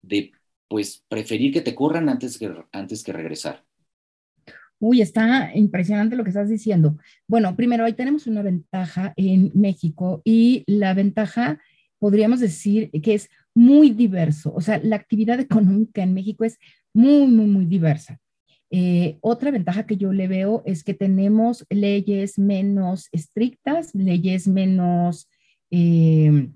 de 0.00 0.32
pues 0.74 1.04
preferir 1.08 1.52
que 1.52 1.60
te 1.60 1.72
corran 1.72 2.08
antes 2.08 2.36
que, 2.36 2.52
antes 2.72 3.04
que 3.04 3.12
regresar. 3.12 3.62
Uy, 4.80 5.02
está 5.02 5.52
impresionante 5.54 6.16
lo 6.16 6.24
que 6.24 6.30
estás 6.30 6.48
diciendo. 6.48 6.98
Bueno, 7.28 7.54
primero, 7.54 7.84
ahí 7.84 7.92
tenemos 7.92 8.26
una 8.26 8.42
ventaja 8.42 9.14
en 9.16 9.52
México 9.54 10.20
y 10.24 10.64
la 10.66 10.92
ventaja, 10.92 11.60
podríamos 12.00 12.40
decir, 12.40 12.90
que 12.90 13.14
es 13.14 13.30
muy 13.54 13.90
diverso. 13.90 14.52
O 14.52 14.60
sea, 14.60 14.80
la 14.82 14.96
actividad 14.96 15.38
económica 15.48 16.02
en 16.02 16.12
México 16.12 16.42
es 16.42 16.58
muy, 16.92 17.28
muy, 17.28 17.46
muy 17.46 17.66
diversa. 17.66 18.18
Eh, 18.72 19.18
otra 19.20 19.52
ventaja 19.52 19.86
que 19.86 19.96
yo 19.96 20.12
le 20.12 20.26
veo 20.26 20.64
es 20.66 20.82
que 20.82 20.94
tenemos 20.94 21.64
leyes 21.70 22.36
menos 22.36 23.10
estrictas, 23.12 23.94
leyes 23.94 24.48
menos, 24.48 25.28
eh, 25.70 26.48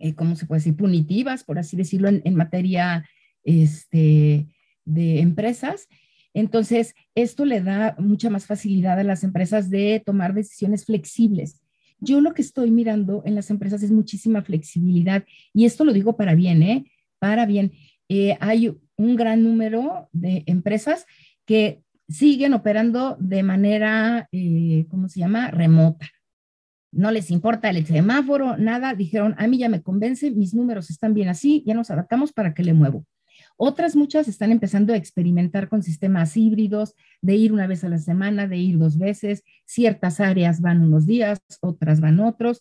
eh, 0.00 0.14
¿cómo 0.14 0.36
se 0.36 0.46
puede 0.46 0.60
decir? 0.60 0.74
Punitivas, 0.74 1.44
por 1.44 1.58
así 1.58 1.76
decirlo, 1.76 2.08
en 2.08 2.34
materia 2.34 3.04
este, 3.44 4.46
de 4.84 5.20
empresas. 5.20 5.88
Entonces, 6.34 6.94
esto 7.14 7.44
le 7.44 7.60
da 7.60 7.94
mucha 7.98 8.30
más 8.30 8.46
facilidad 8.46 8.98
a 8.98 9.04
las 9.04 9.24
empresas 9.24 9.70
de 9.70 10.02
tomar 10.04 10.34
decisiones 10.34 10.84
flexibles. 10.84 11.60
Yo 12.00 12.20
lo 12.20 12.34
que 12.34 12.42
estoy 12.42 12.70
mirando 12.70 13.22
en 13.24 13.34
las 13.34 13.50
empresas 13.50 13.82
es 13.82 13.92
muchísima 13.92 14.42
flexibilidad 14.42 15.24
y 15.54 15.66
esto 15.66 15.84
lo 15.84 15.92
digo 15.92 16.16
para 16.16 16.34
bien, 16.34 16.62
¿eh? 16.62 16.84
Para 17.18 17.46
bien. 17.46 17.72
Eh, 18.08 18.36
hay 18.40 18.76
un 18.96 19.16
gran 19.16 19.44
número 19.44 20.08
de 20.12 20.42
empresas 20.46 21.06
que 21.46 21.82
siguen 22.08 22.54
operando 22.54 23.16
de 23.20 23.42
manera, 23.42 24.28
eh, 24.32 24.86
¿cómo 24.90 25.08
se 25.08 25.20
llama? 25.20 25.50
Remota. 25.50 26.08
no 26.90 27.10
les 27.10 27.30
importa 27.30 27.70
el 27.70 27.86
semáforo, 27.86 28.58
nada, 28.58 28.94
dijeron, 28.94 29.34
a 29.38 29.46
mí 29.46 29.56
ya 29.56 29.70
me 29.70 29.80
convence, 29.82 30.30
mis 30.30 30.52
números 30.52 30.90
están 30.90 31.14
bien 31.14 31.28
así, 31.28 31.62
ya 31.66 31.72
nos 31.72 31.90
adaptamos 31.90 32.32
para 32.32 32.52
que 32.52 32.62
le 32.62 32.74
muevo. 32.74 33.06
Otras 33.64 33.94
muchas 33.94 34.26
están 34.26 34.50
empezando 34.50 34.92
a 34.92 34.96
experimentar 34.96 35.68
con 35.68 35.84
sistemas 35.84 36.36
híbridos, 36.36 36.96
de 37.20 37.36
ir 37.36 37.52
una 37.52 37.68
vez 37.68 37.84
a 37.84 37.88
la 37.88 37.98
semana, 37.98 38.48
de 38.48 38.56
ir 38.56 38.76
dos 38.76 38.98
veces, 38.98 39.44
ciertas 39.66 40.18
áreas 40.18 40.60
van 40.60 40.82
unos 40.82 41.06
días, 41.06 41.38
otras 41.60 42.00
van 42.00 42.18
otros, 42.18 42.60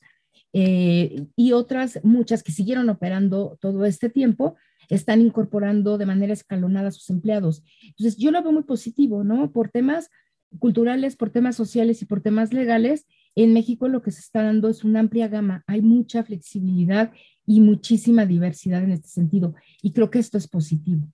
eh, 0.54 1.26
y 1.36 1.54
otras 1.54 2.00
muchas 2.04 2.44
que 2.44 2.52
siguieron 2.52 2.88
operando 2.88 3.58
todo 3.60 3.86
este 3.86 4.12
tiempo, 4.12 4.58
están 4.90 5.22
incorporando 5.22 5.98
de 5.98 6.06
manera 6.06 6.34
escalonada 6.34 6.90
a 6.90 6.92
sus 6.92 7.10
empleados. 7.10 7.64
Entonces, 7.82 8.18
yo 8.18 8.30
lo 8.30 8.44
veo 8.44 8.52
muy 8.52 8.64
positivo, 8.64 9.24
¿no? 9.24 9.52
Por 9.52 9.70
temas 9.70 10.12
culturales, 10.60 11.16
por 11.16 11.32
temas 11.32 11.56
sociales 11.56 12.04
y 12.04 12.06
por 12.06 12.22
temas 12.22 12.54
legales, 12.54 13.08
en 13.36 13.54
México 13.54 13.88
lo 13.88 14.04
que 14.04 14.12
se 14.12 14.20
está 14.20 14.44
dando 14.44 14.70
es 14.70 14.84
una 14.84 15.00
amplia 15.00 15.30
gama, 15.30 15.64
hay 15.66 15.82
mucha 15.82 16.24
flexibilidad 16.24 17.12
y 17.46 17.62
muchísima 17.62 18.26
diversidad 18.26 18.84
en 18.84 18.92
este 18.92 19.10
sentido, 19.10 19.56
y 19.82 19.92
creo 19.92 20.10
que 20.10 20.20
esto 20.20 20.38
es 20.38 20.48
positivo. 20.48 21.08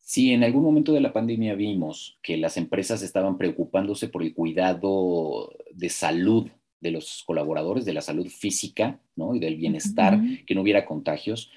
Sí, 0.00 0.32
en 0.32 0.42
algún 0.44 0.64
momento 0.64 0.92
de 0.92 1.00
la 1.00 1.12
pandemia 1.12 1.54
vimos 1.54 2.18
que 2.22 2.36
las 2.36 2.56
empresas 2.56 3.02
estaban 3.02 3.38
preocupándose 3.38 4.08
por 4.08 4.22
el 4.22 4.34
cuidado 4.34 5.52
de 5.72 5.88
salud 5.88 6.50
de 6.80 6.90
los 6.90 7.22
colaboradores, 7.24 7.84
de 7.84 7.94
la 7.94 8.00
salud 8.00 8.26
física 8.26 9.00
¿no? 9.14 9.34
y 9.34 9.38
del 9.38 9.56
bienestar, 9.56 10.20
que 10.44 10.54
no 10.54 10.62
hubiera 10.62 10.84
contagios. 10.84 11.50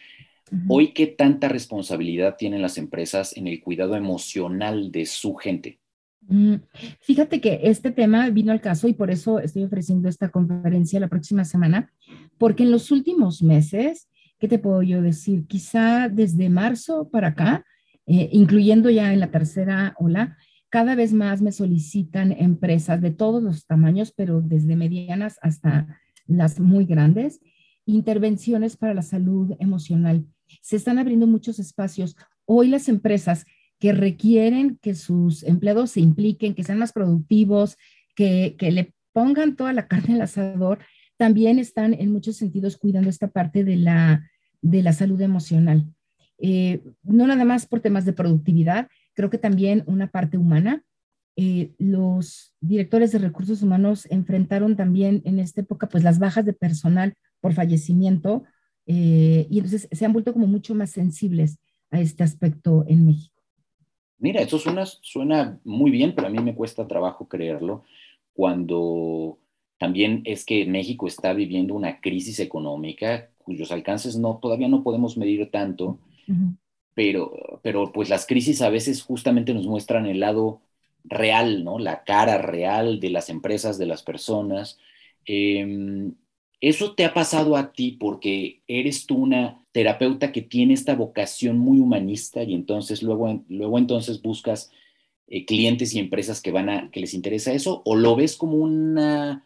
Hoy, 0.69 0.93
¿qué 0.93 1.07
tanta 1.07 1.49
responsabilidad 1.49 2.35
tienen 2.37 2.61
las 2.61 2.77
empresas 2.77 3.35
en 3.35 3.47
el 3.47 3.61
cuidado 3.61 3.95
emocional 3.95 4.91
de 4.91 5.07
su 5.07 5.33
gente? 5.33 5.79
Mm, 6.27 6.55
fíjate 7.01 7.39
que 7.39 7.59
este 7.63 7.91
tema 7.91 8.29
vino 8.29 8.51
al 8.51 8.61
caso 8.61 8.87
y 8.87 8.93
por 8.93 9.11
eso 9.11 9.39
estoy 9.39 9.63
ofreciendo 9.63 10.09
esta 10.09 10.29
conferencia 10.29 10.99
la 10.99 11.07
próxima 11.07 11.45
semana, 11.45 11.91
porque 12.37 12.63
en 12.63 12.71
los 12.71 12.91
últimos 12.91 13.41
meses, 13.41 14.09
¿qué 14.39 14.47
te 14.47 14.59
puedo 14.59 14.81
yo 14.81 15.01
decir? 15.01 15.45
Quizá 15.45 16.09
desde 16.09 16.49
marzo 16.49 17.09
para 17.09 17.29
acá, 17.29 17.65
eh, 18.07 18.29
incluyendo 18.31 18.89
ya 18.89 19.13
en 19.13 19.19
la 19.19 19.31
tercera 19.31 19.95
ola, 19.97 20.37
cada 20.69 20.95
vez 20.95 21.13
más 21.13 21.41
me 21.41 21.51
solicitan 21.51 22.31
empresas 22.31 23.01
de 23.01 23.11
todos 23.11 23.41
los 23.41 23.65
tamaños, 23.65 24.11
pero 24.11 24.41
desde 24.41 24.75
medianas 24.75 25.37
hasta 25.41 25.99
las 26.27 26.59
muy 26.59 26.85
grandes, 26.85 27.39
intervenciones 27.85 28.77
para 28.77 28.93
la 28.93 29.03
salud 29.03 29.55
emocional 29.59 30.25
se 30.61 30.75
están 30.75 30.99
abriendo 30.99 31.27
muchos 31.27 31.59
espacios. 31.59 32.15
Hoy 32.45 32.67
las 32.69 32.89
empresas 32.89 33.45
que 33.79 33.93
requieren 33.93 34.77
que 34.81 34.95
sus 34.95 35.43
empleados 35.43 35.91
se 35.91 36.01
impliquen, 36.01 36.55
que 36.55 36.63
sean 36.63 36.79
más 36.79 36.93
productivos, 36.93 37.77
que, 38.15 38.55
le 38.59 38.93
pongan 39.13 39.55
toda 39.55 39.73
la 39.73 39.87
carne 39.87 40.15
al 40.15 40.21
asador, 40.21 40.79
también 41.17 41.59
están 41.59 41.93
en 41.93 42.11
muchos 42.11 42.37
sentidos 42.37 42.77
cuidando 42.77 43.09
esta 43.09 43.29
parte 43.29 43.63
de 43.63 43.77
la, 43.77 44.29
de 44.61 44.83
la 44.83 44.93
salud 44.93 45.19
emocional. 45.21 45.85
Eh, 46.37 46.83
no 47.03 47.27
nada 47.27 47.45
más 47.45 47.65
por 47.65 47.79
temas 47.79 48.05
de 48.05 48.13
productividad, 48.13 48.89
creo 49.13 49.29
que 49.29 49.37
también 49.37 49.83
una 49.87 50.07
parte 50.07 50.37
humana. 50.37 50.83
Eh, 51.37 51.73
los 51.79 52.53
directores 52.61 53.11
de 53.11 53.19
recursos 53.19 53.61
humanos 53.61 54.07
enfrentaron 54.09 54.77
también 54.77 55.21
en 55.25 55.39
esta 55.39 55.61
época 55.61 55.89
pues 55.89 56.01
las 56.01 56.17
bajas 56.17 56.45
de 56.45 56.53
personal 56.53 57.13
por 57.41 57.53
fallecimiento 57.53 58.45
eh, 58.85 59.45
y 59.49 59.57
entonces 59.57 59.89
se 59.91 60.05
han 60.05 60.13
vuelto 60.13 60.31
como 60.31 60.47
mucho 60.47 60.75
más 60.75 60.91
sensibles 60.91 61.57
a 61.91 61.99
este 61.99 62.23
aspecto 62.23 62.85
en 62.87 63.05
México. 63.05 63.34
Mira, 64.17 64.41
eso 64.41 64.59
suena, 64.59 64.85
suena 64.85 65.59
muy 65.63 65.91
bien, 65.91 66.15
pero 66.15 66.27
a 66.27 66.29
mí 66.29 66.39
me 66.39 66.55
cuesta 66.55 66.87
trabajo 66.87 67.27
creerlo 67.27 67.83
cuando 68.33 69.39
también 69.77 70.21
es 70.25 70.45
que 70.45 70.65
México 70.65 71.07
está 71.07 71.33
viviendo 71.33 71.73
una 71.73 71.99
crisis 72.01 72.39
económica 72.39 73.29
cuyos 73.39 73.71
alcances 73.71 74.17
no, 74.17 74.39
todavía 74.41 74.67
no 74.67 74.83
podemos 74.83 75.17
medir 75.17 75.51
tanto, 75.51 75.99
pero, 76.93 77.59
pero 77.63 77.91
pues 77.91 78.09
las 78.09 78.25
crisis 78.25 78.61
a 78.61 78.69
veces 78.69 79.03
justamente 79.03 79.53
nos 79.53 79.67
muestran 79.67 80.05
el 80.07 80.19
lado 80.21 80.61
real, 81.03 81.63
¿no? 81.63 81.79
La 81.79 82.03
cara 82.03 82.37
real 82.39 82.99
de 82.99 83.09
las 83.11 83.29
empresas, 83.29 83.77
de 83.77 83.85
las 83.85 84.03
personas. 84.03 84.79
Eh, 85.25 86.11
¿Eso 86.61 86.95
te 86.95 87.05
ha 87.05 87.13
pasado 87.13 87.57
a 87.57 87.73
ti 87.73 87.97
porque 87.99 88.61
eres 88.67 89.05
tú 89.05 89.17
una 89.17 89.61
terapeuta 89.71 90.31
que 90.31 90.41
tiene 90.41 90.73
esta 90.73 90.95
vocación 90.95 91.57
muy 91.57 91.79
humanista 91.79 92.43
y 92.43 92.53
entonces 92.53 93.03
luego, 93.03 93.43
luego 93.49 93.77
entonces 93.77 94.21
buscas 94.21 94.71
eh, 95.27 95.45
clientes 95.45 95.93
y 95.93 95.99
empresas 95.99 96.39
que, 96.39 96.51
van 96.51 96.69
a, 96.69 96.91
que 96.91 96.99
les 96.99 97.13
interesa 97.13 97.51
eso? 97.51 97.81
¿O 97.85 97.95
lo 97.95 98.15
ves 98.15 98.37
como 98.37 98.57
una 98.57 99.45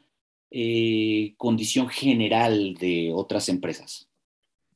eh, 0.52 1.34
condición 1.38 1.88
general 1.88 2.76
de 2.76 3.12
otras 3.14 3.48
empresas? 3.50 4.10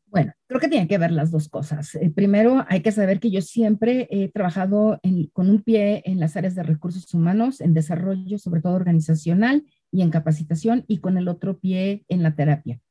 Bueno, 0.06 0.32
creo 0.48 0.62
que 0.62 0.70
tienen 0.70 0.88
que 0.88 0.98
ver 0.98 1.12
las 1.12 1.32
dos 1.32 1.50
cosas. 1.50 1.96
Eh, 1.96 2.10
primero, 2.10 2.63
hay 2.70 2.82
que 2.82 2.92
saber 2.92 3.20
que 3.20 3.32
yo 3.32 3.42
siempre 3.42 4.08
he 4.12 4.30
trabajado 4.30 5.00
con 5.34 5.50
un 5.50 5.62
pie 5.62 6.04
en 6.06 6.20
las 6.20 6.38
áreas 6.38 6.56
de 6.56 6.63
recursos 6.63 7.13
humanos, 7.13 7.60
en 7.62 7.74
desarrollo, 7.74 8.38
sobre 8.38 8.62
todo 8.62 8.75
organizacional, 8.75 9.66
y 9.93 10.01
en 10.01 10.09
capacitación 10.09 10.83
y 10.88 10.97
con 10.97 11.17
el 11.17 11.29
otro 11.29 11.59
pie 11.59 12.03
en 12.09 12.23
la 12.23 12.35
terapia. 12.35 12.81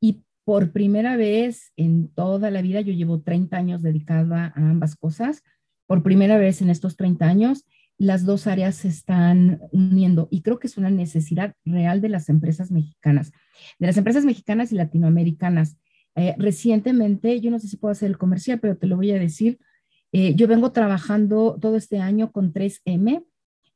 Y 0.00 0.24
por 0.44 0.72
primera 0.72 1.16
vez 1.16 1.72
en 1.76 2.08
toda 2.08 2.50
la 2.50 2.60
vida, 2.60 2.80
yo 2.80 2.92
llevo 2.92 3.20
30 3.20 3.56
años 3.56 3.82
dedicada 3.82 4.52
a 4.54 4.70
ambas 4.70 4.96
cosas, 4.96 5.42
por 5.86 6.02
primera 6.02 6.36
vez 6.36 6.60
en 6.60 6.68
estos 6.68 6.96
30 6.96 7.26
años, 7.26 7.64
las 7.96 8.24
dos 8.24 8.46
áreas 8.46 8.76
se 8.76 8.88
están 8.88 9.60
uniendo 9.72 10.28
y 10.30 10.42
creo 10.42 10.58
que 10.58 10.68
es 10.68 10.76
una 10.76 10.90
necesidad 10.90 11.54
real 11.64 12.00
de 12.00 12.08
las 12.08 12.28
empresas 12.28 12.70
mexicanas, 12.70 13.32
de 13.78 13.86
las 13.86 13.96
empresas 13.96 14.24
mexicanas 14.24 14.70
y 14.70 14.76
latinoamericanas. 14.76 15.78
Eh, 16.14 16.34
recientemente, 16.38 17.40
yo 17.40 17.50
no 17.50 17.58
sé 17.58 17.68
si 17.68 17.76
puedo 17.76 17.92
hacer 17.92 18.10
el 18.10 18.18
comercial, 18.18 18.60
pero 18.60 18.76
te 18.76 18.86
lo 18.86 18.96
voy 18.96 19.10
a 19.12 19.18
decir, 19.18 19.58
eh, 20.12 20.34
yo 20.34 20.46
vengo 20.46 20.72
trabajando 20.72 21.58
todo 21.60 21.76
este 21.76 21.98
año 21.98 22.32
con 22.32 22.52
3M, 22.52 23.24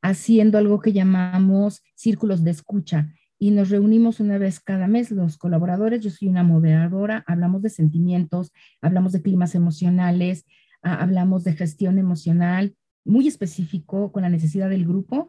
haciendo 0.03 0.59
algo 0.59 0.81
que 0.81 0.93
llamamos 0.93 1.83
círculos 1.95 2.45
de 2.45 2.51
escucha 2.51 3.15
y 3.39 3.51
nos 3.51 3.71
reunimos 3.71 4.21
una 4.21 4.39
vez 4.39 4.61
cada 4.61 4.87
mes 4.87 5.11
los 5.11 5.39
colaboradores, 5.39 6.01
yo 6.01 6.11
soy 6.11 6.29
una 6.29 6.45
moderadora, 6.45 7.25
hablamos 7.27 7.63
de 7.63 7.71
sentimientos, 7.71 8.53
hablamos 8.81 9.13
de 9.13 9.23
climas 9.23 9.55
emocionales, 9.55 10.45
hablamos 10.83 11.45
de 11.45 11.55
gestión 11.55 11.99
emocional, 11.99 12.77
muy 13.05 13.27
específico 13.27 14.13
con 14.13 14.23
la 14.23 14.29
necesidad 14.29 14.69
del 14.69 14.87
grupo. 14.87 15.29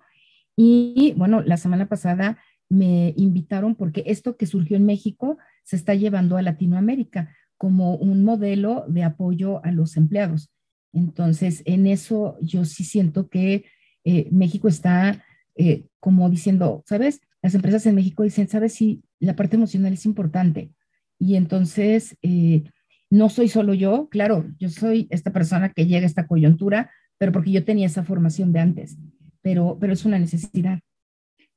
Y 0.56 1.13
bueno, 1.18 1.42
la 1.42 1.58
semana 1.58 1.88
pasada 1.88 2.38
me 2.70 3.13
invitaron 3.18 3.75
porque 3.75 4.03
esto 4.06 4.38
que 4.38 4.46
surgió 4.46 4.77
en 4.77 4.86
México 4.86 5.38
se 5.63 5.75
está 5.75 5.96
llevando 5.96 6.38
a 6.38 6.42
Latinoamérica 6.42 7.36
como 7.58 7.96
un 7.96 8.24
modelo 8.24 8.86
de 8.88 9.03
apoyo 9.03 9.63
a 9.63 9.72
los 9.72 9.98
empleados. 9.98 10.51
Entonces, 10.92 11.63
en 11.65 11.88
eso 11.88 12.38
yo 12.42 12.65
sí 12.65 12.84
siento 12.84 13.30
que 13.30 13.65
eh, 14.03 14.27
México 14.31 14.67
está 14.67 15.24
eh, 15.55 15.86
como 16.00 16.29
diciendo, 16.29 16.83
¿sabes? 16.88 17.22
Las 17.41 17.55
empresas 17.55 17.86
en 17.86 17.95
México 17.95 18.24
dicen, 18.24 18.48
¿sabes? 18.48 18.74
si 18.74 19.03
la 19.19 19.36
parte 19.36 19.55
emocional 19.55 19.93
es 19.93 20.05
importante. 20.05 20.72
Y 21.19 21.36
entonces, 21.36 22.17
eh, 22.22 22.63
no 23.10 23.29
soy 23.29 23.48
solo 23.48 23.74
yo, 23.74 24.10
claro, 24.10 24.45
yo 24.60 24.69
soy 24.69 25.07
esta 25.12 25.31
persona 25.31 25.72
que 25.72 25.86
llega 25.86 26.03
a 26.03 26.07
esta 26.07 26.27
coyuntura, 26.27 26.91
pero 27.17 27.31
porque 27.31 27.51
yo 27.51 27.63
tenía 27.63 27.86
esa 27.86 28.03
formación 28.03 28.51
de 28.51 28.60
antes, 28.60 28.98
pero, 29.41 29.77
pero 29.79 29.93
es 29.93 30.03
una 30.05 30.19
necesidad. 30.19 30.79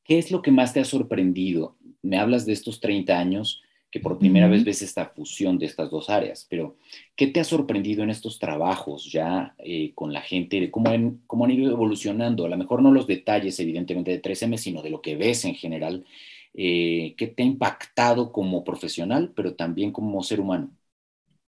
¿Qué 0.05 0.19
es 0.19 0.31
lo 0.31 0.43
que 0.43 0.51
más 0.53 0.75
te 0.75 0.81
ha 0.81 0.85
sorprendido? 0.85 1.79
Me 2.03 2.19
hablas 2.19 2.47
de 2.47 2.53
estos 2.53 2.81
30 2.81 3.19
años, 3.19 3.63
que 3.91 4.01
por 4.01 4.19
primera 4.19 4.49
vez 4.49 4.65
ves 4.65 4.83
esta 4.83 5.07
fusión 5.07 5.59
de 5.59 5.67
estas 5.67 5.91
dos 5.91 6.11
áreas, 6.11 6.47
pero 6.51 6.77
¿qué 7.15 7.29
te 7.29 7.41
ha 7.41 7.45
sorprendido 7.45 8.03
en 8.03 8.11
estos 8.11 8.39
trabajos 8.39 9.11
ya 9.11 9.55
eh, 9.59 9.93
con 9.95 10.13
la 10.13 10.21
gente? 10.21 10.71
¿Cómo 10.71 10.91
han, 10.91 11.23
¿Cómo 11.27 11.45
han 11.45 11.53
ido 11.53 11.71
evolucionando? 11.71 12.45
A 12.45 12.49
lo 12.49 12.57
mejor 12.57 12.83
no 12.83 12.91
los 12.91 13.07
detalles, 13.07 13.59
evidentemente, 13.61 14.11
de 14.11 14.21
3M, 14.21 14.57
sino 14.59 14.83
de 14.83 14.91
lo 14.91 15.01
que 15.01 15.17
ves 15.17 15.45
en 15.45 15.55
general. 15.55 16.05
Eh, 16.55 17.15
¿Qué 17.17 17.29
te 17.29 17.43
ha 17.43 17.47
impactado 17.47 18.33
como 18.33 18.65
profesional, 18.65 19.33
pero 19.37 19.55
también 19.55 19.93
como 19.93 20.23
ser 20.23 20.41
humano? 20.41 20.71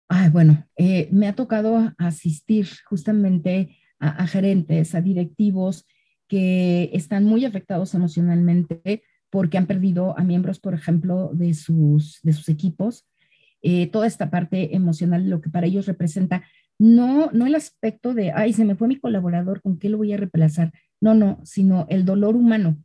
Ah, 0.08 0.30
bueno, 0.32 0.68
eh, 0.76 1.08
me 1.12 1.28
ha 1.28 1.36
tocado 1.36 1.94
asistir 1.98 2.68
justamente 2.86 3.78
a, 4.00 4.24
a 4.24 4.28
gerentes, 4.28 4.96
a 4.96 5.02
directivos 5.02 5.86
que 6.28 6.90
están 6.94 7.26
muy 7.26 7.44
afectados 7.44 7.94
emocionalmente 7.96 9.04
porque 9.30 9.58
han 9.58 9.68
perdido 9.68 10.18
a 10.18 10.24
miembros, 10.24 10.60
por 10.60 10.74
ejemplo, 10.74 11.32
de 11.34 11.54
sus, 11.54 12.20
de 12.24 12.34
sus 12.34 12.50
equipos. 12.50 13.08
Eh, 13.62 13.88
toda 13.88 14.08
esta 14.08 14.30
parte 14.30 14.76
emocional, 14.76 15.30
lo 15.30 15.42
que 15.42 15.50
para 15.50 15.68
ellos 15.68 15.86
representa, 15.86 16.44
no, 16.78 17.30
no 17.32 17.46
el 17.46 17.56
aspecto 17.56 18.14
de, 18.14 18.32
ay, 18.32 18.54
se 18.54 18.66
me 18.66 18.76
fue 18.76 18.88
mi 18.88 18.96
colaborador, 18.98 19.62
¿con 19.62 19.78
qué 19.78 19.90
lo 19.90 19.98
voy 19.98 20.14
a 20.14 20.18
reemplazar? 20.18 20.72
No, 21.02 21.14
no, 21.14 21.40
sino 21.44 21.86
el 21.90 22.06
dolor 22.06 22.36
humano. 22.36 22.78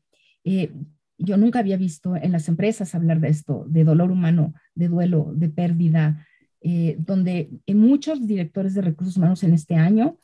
Eh, 0.43 0.73
yo 1.17 1.37
nunca 1.37 1.61
había 1.61 1.77
visto 1.77 2.17
en 2.17 2.33
las 2.33 2.49
empresas 2.49 2.95
hablar 2.95 3.21
de 3.21 3.29
esto, 3.29 3.65
de 3.69 3.85
dolor 3.85 4.11
humano, 4.11 4.53
de 4.75 4.89
duelo, 4.89 5.33
de 5.35 5.49
pérdida, 5.49 6.27
eh, 6.61 6.97
donde 6.99 7.51
muchos 7.69 8.27
directores 8.27 8.75
de 8.75 8.83
recursos 8.83 9.17
humanos 9.17 9.43
en 9.45 9.55
este 9.55 9.77
año 9.77 10.19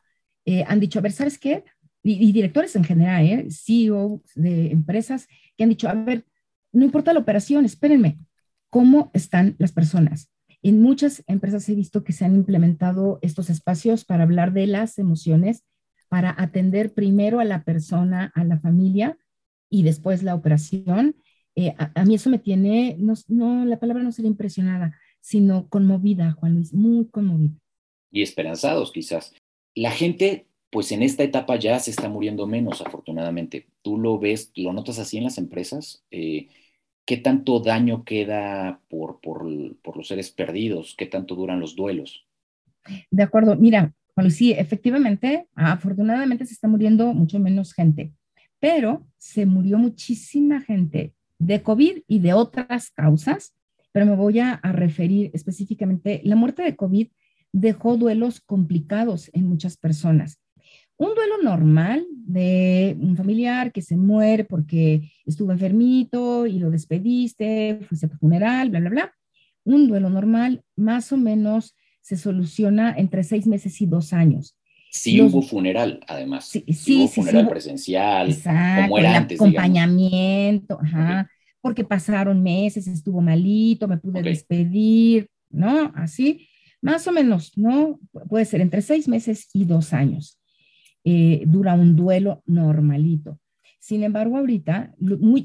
han 0.67 0.81
dicho, 0.81 0.99
a 0.99 1.03
ver, 1.03 1.13
¿sabes 1.13 1.39
qué? 1.39 1.63
Y, 2.03 2.33
directores 2.33 2.75
en 2.77 2.85
general, 2.85 3.25
¿eh? 3.25 3.49
CEO 3.51 4.23
de 4.35 4.71
empresas, 4.71 5.29
que 5.57 5.65
han 5.65 5.71
dicho, 5.71 5.89
a 5.89 5.95
ver, 5.95 6.25
no 6.73 6.85
importa 6.85 7.13
la 7.13 7.21
operación, 7.21 7.65
espérenme, 7.65 8.19
¿cómo 8.71 9.11
están 9.13 9.57
las 9.59 9.73
personas? 9.73 10.31
En 10.63 10.83
muchas 10.83 11.25
empresas 11.27 11.69
he 11.69 11.75
visto 11.75 12.05
que 12.05 12.13
se 12.13 12.25
han 12.25 12.35
implementado 12.35 13.19
estos 13.23 13.51
espacios 13.51 14.05
para 14.05 14.25
hablar 14.25 14.53
de 14.53 14.67
las 14.67 14.99
emociones, 14.99 15.65
para 16.09 16.35
atender 16.37 16.93
primero 16.93 17.41
a 17.41 17.45
la 17.45 17.65
persona, 17.65 18.33
a 18.35 18.45
la 18.45 18.59
familia 18.59 19.17
y 19.71 19.83
después 19.83 20.23
la 20.23 20.35
operación. 20.35 21.17
Eh, 21.55 21.75
a, 21.79 22.05
mí 22.05 22.15
eso 22.15 22.31
me 22.31 22.39
tiene, 22.39 22.97
no, 22.99 23.15
no, 23.29 23.65
la 23.65 23.79
palabra 23.79 24.03
no 24.03 24.13
sería 24.13 24.31
impresionada, 24.31 24.99
sino 25.21 25.69
conmovida, 25.69 26.33
Juan 26.33 26.55
Luis, 26.55 26.75
muy 26.75 27.09
conmovida. 27.09 27.55
Y 28.11 28.23
esperanzados 28.23 28.93
quizás. 28.93 29.33
La 29.75 29.93
gente, 29.93 30.50
pues 30.71 30.93
en 30.93 31.03
esta 31.03 31.25
etapa 31.25 31.57
ya 31.57 31.79
se 31.81 31.91
está 31.91 32.09
muriendo 32.09 32.47
menos, 32.47 32.81
afortunadamente. 32.81 33.67
¿Tú 33.83 33.99
lo 33.99 34.19
ves, 34.19 34.53
lo 34.55 34.73
notas 34.73 34.99
así 35.01 35.19
en 35.19 35.25
las 35.25 35.37
empresas? 35.37 36.05
Eh, 36.13 36.49
¿Qué 37.05 37.17
tanto 37.17 37.59
daño 37.59 38.05
queda 38.05 38.81
por, 38.89 39.21
por, 39.21 39.45
por, 39.83 39.97
los 39.97 40.07
seres 40.07 40.31
perdidos? 40.31 40.95
¿Qué 40.97 41.07
tanto 41.07 41.35
duran 41.35 41.59
los 41.59 41.75
duelos? 41.75 42.25
De 43.11 43.23
acuerdo, 43.25 43.57
mira, 43.57 43.93
Juan 44.15 44.31
sí, 44.31 44.53
efectivamente, 44.53 45.49
afortunadamente 45.57 46.47
se 46.47 46.55
está 46.55 46.69
muriendo 46.69 47.13
mucho 47.15 47.41
menos 47.41 47.73
gente, 47.73 48.13
pero 48.61 49.05
se 49.19 49.47
murió 49.47 49.77
muchísima 49.77 50.61
gente 50.61 51.15
de 51.39 51.63
COVID 51.63 52.03
y 52.07 52.21
de 52.21 52.33
otras 52.33 52.91
causas, 52.91 53.57
pero 53.91 54.07
me 54.07 54.15
voy 54.15 54.39
a, 54.39 54.53
a 54.53 54.71
referir 54.71 55.33
específicamente, 55.35 56.21
la 56.23 56.37
muerte 56.37 56.63
de 56.63 56.77
COVID 56.77 57.09
dejó 57.53 57.97
duelos 57.97 58.41
complicados 58.41 59.31
en 59.33 59.49
muchas 59.49 59.77
personas. 59.77 60.40
Un 61.01 61.15
duelo 61.15 61.37
normal 61.43 62.07
de 62.13 62.95
un 63.01 63.17
familiar 63.17 63.73
que 63.73 63.81
se 63.81 63.97
muere 63.97 64.45
porque 64.45 65.11
estuvo 65.25 65.51
enfermito 65.51 66.47
y 66.47 66.59
lo 66.59 66.71
despediste, 66.71 67.81
fuiste 67.89 68.05
a 68.05 68.11
tu 68.11 68.19
funeral, 68.19 68.69
bla, 68.69 68.81
bla, 68.81 68.91
bla. 68.91 69.13
Un 69.65 69.89
duelo 69.89 70.11
normal 70.11 70.63
más 70.77 71.11
o 71.11 71.17
menos 71.17 71.75
se 72.03 72.19
soluciona 72.19 72.95
entre 72.99 73.25
seis 73.25 73.47
meses 73.47 73.81
y 73.81 73.87
dos 73.87 74.13
años. 74.13 74.59
Sí 74.91 75.23
hubo 75.23 75.41
funeral, 75.41 76.01
además. 76.07 76.45
Sí, 76.45 76.67
sí, 76.71 76.99
hubo 76.99 77.09
funeral 77.09 77.49
presencial, 77.49 78.37
como 78.83 78.99
era 78.99 79.17
antes, 79.17 79.41
acompañamiento, 79.41 80.79
ajá, 80.83 81.31
porque 81.63 81.83
pasaron 81.83 82.43
meses, 82.43 82.87
estuvo 82.87 83.23
malito, 83.23 83.89
me 83.89 83.97
pude 83.97 84.21
despedir, 84.21 85.31
¿no? 85.49 85.93
Así. 85.95 86.47
Más 86.83 87.07
o 87.07 87.13
menos, 87.13 87.57
¿no? 87.57 87.99
Puede 88.29 88.45
ser 88.45 88.61
entre 88.61 88.83
seis 88.83 89.09
meses 89.09 89.49
y 89.55 89.65
dos 89.65 89.95
años. 89.95 90.40
Eh, 91.05 91.45
dura 91.47 91.75
un 91.75 91.97
duelo 91.97 92.43
normalito. 92.47 93.39
Sin 93.79 94.03
embargo, 94.03 94.37
ahorita 94.37 94.95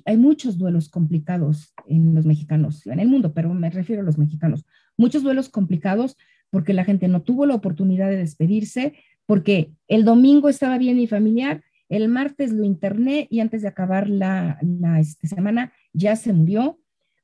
hay 0.03 0.17
muchos 0.17 0.57
duelos 0.57 0.89
complicados 0.89 1.73
en 1.87 2.13
los 2.13 2.25
mexicanos, 2.25 2.85
en 2.85 2.99
el 2.99 3.07
mundo, 3.07 3.33
pero 3.33 3.53
me 3.53 3.69
refiero 3.69 4.01
a 4.01 4.05
los 4.05 4.17
mexicanos. 4.17 4.65
Muchos 4.97 5.23
duelos 5.23 5.47
complicados 5.47 6.17
porque 6.49 6.73
la 6.73 6.83
gente 6.83 7.07
no 7.07 7.21
tuvo 7.21 7.45
la 7.45 7.55
oportunidad 7.55 8.09
de 8.09 8.17
despedirse, 8.17 8.93
porque 9.25 9.71
el 9.87 10.03
domingo 10.03 10.49
estaba 10.49 10.77
bien 10.77 10.99
y 10.99 11.07
familiar, 11.07 11.63
el 11.89 12.09
martes 12.09 12.51
lo 12.51 12.63
interné 12.63 13.27
y 13.29 13.39
antes 13.39 13.61
de 13.61 13.67
acabar 13.67 14.09
la, 14.09 14.57
la 14.61 14.99
este, 14.99 15.27
semana 15.27 15.71
ya 15.93 16.15
se 16.15 16.33
murió, 16.33 16.79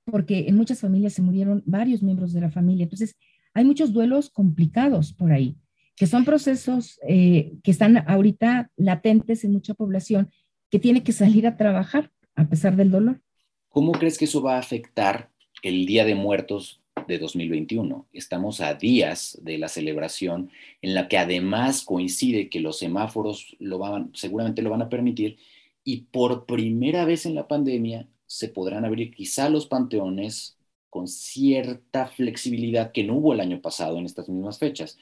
porque 0.05 0.45
en 0.47 0.55
muchas 0.55 0.79
familias 0.79 1.13
se 1.13 1.21
murieron 1.21 1.61
varios 1.65 2.01
miembros 2.03 2.33
de 2.33 2.41
la 2.41 2.51
familia. 2.51 2.83
Entonces, 2.83 3.15
hay 3.53 3.65
muchos 3.65 3.91
duelos 3.91 4.29
complicados 4.29 5.13
por 5.13 5.31
ahí, 5.31 5.57
que 6.01 6.07
son 6.07 6.25
procesos 6.25 6.99
eh, 7.07 7.53
que 7.63 7.69
están 7.69 8.09
ahorita 8.09 8.71
latentes 8.75 9.43
en 9.43 9.51
mucha 9.51 9.75
población 9.75 10.31
que 10.71 10.79
tiene 10.79 11.03
que 11.03 11.11
salir 11.11 11.45
a 11.45 11.57
trabajar 11.57 12.11
a 12.33 12.49
pesar 12.49 12.75
del 12.75 12.89
dolor. 12.89 13.21
¿Cómo 13.69 13.91
crees 13.91 14.17
que 14.17 14.25
eso 14.25 14.41
va 14.41 14.55
a 14.55 14.59
afectar 14.59 15.29
el 15.61 15.85
Día 15.85 16.03
de 16.03 16.15
Muertos 16.15 16.81
de 17.07 17.19
2021? 17.19 18.07
Estamos 18.13 18.61
a 18.61 18.73
días 18.73 19.39
de 19.43 19.59
la 19.59 19.67
celebración 19.67 20.49
en 20.81 20.95
la 20.95 21.07
que 21.07 21.19
además 21.19 21.83
coincide 21.83 22.49
que 22.49 22.61
los 22.61 22.79
semáforos 22.79 23.55
lo 23.59 23.77
van, 23.77 24.09
seguramente 24.15 24.63
lo 24.63 24.71
van 24.71 24.81
a 24.81 24.89
permitir 24.89 25.37
y 25.83 26.05
por 26.05 26.47
primera 26.47 27.05
vez 27.05 27.27
en 27.27 27.35
la 27.35 27.47
pandemia 27.47 28.07
se 28.25 28.47
podrán 28.47 28.85
abrir 28.85 29.13
quizá 29.13 29.49
los 29.49 29.67
panteones 29.67 30.57
con 30.89 31.07
cierta 31.07 32.07
flexibilidad 32.07 32.91
que 32.91 33.03
no 33.03 33.17
hubo 33.17 33.33
el 33.33 33.39
año 33.39 33.61
pasado 33.61 33.99
en 33.99 34.05
estas 34.07 34.29
mismas 34.29 34.57
fechas. 34.57 34.97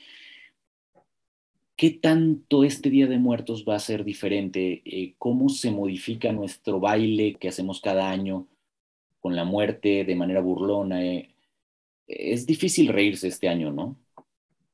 ¿Qué 1.80 1.92
tanto 1.92 2.66
este 2.66 2.90
Día 2.90 3.08
de 3.08 3.20
Muertos 3.20 3.64
va 3.66 3.76
a 3.76 3.80
ser 3.80 4.04
diferente? 4.04 4.82
Eh, 4.84 5.16
¿Cómo 5.18 5.48
se 5.48 5.72
modifica 5.72 6.34
nuestro 6.34 6.82
baile 6.82 7.36
que 7.40 7.48
hacemos 7.48 7.80
cada 7.80 8.10
año 8.10 8.48
con 9.22 9.34
la 9.34 9.46
muerte 9.46 10.04
de 10.04 10.14
manera 10.14 10.42
burlona? 10.42 11.06
Eh, 11.06 11.30
es 12.06 12.46
difícil 12.46 12.90
reírse 12.90 13.30
este 13.30 13.48
año, 13.48 13.72
¿no? 13.72 13.96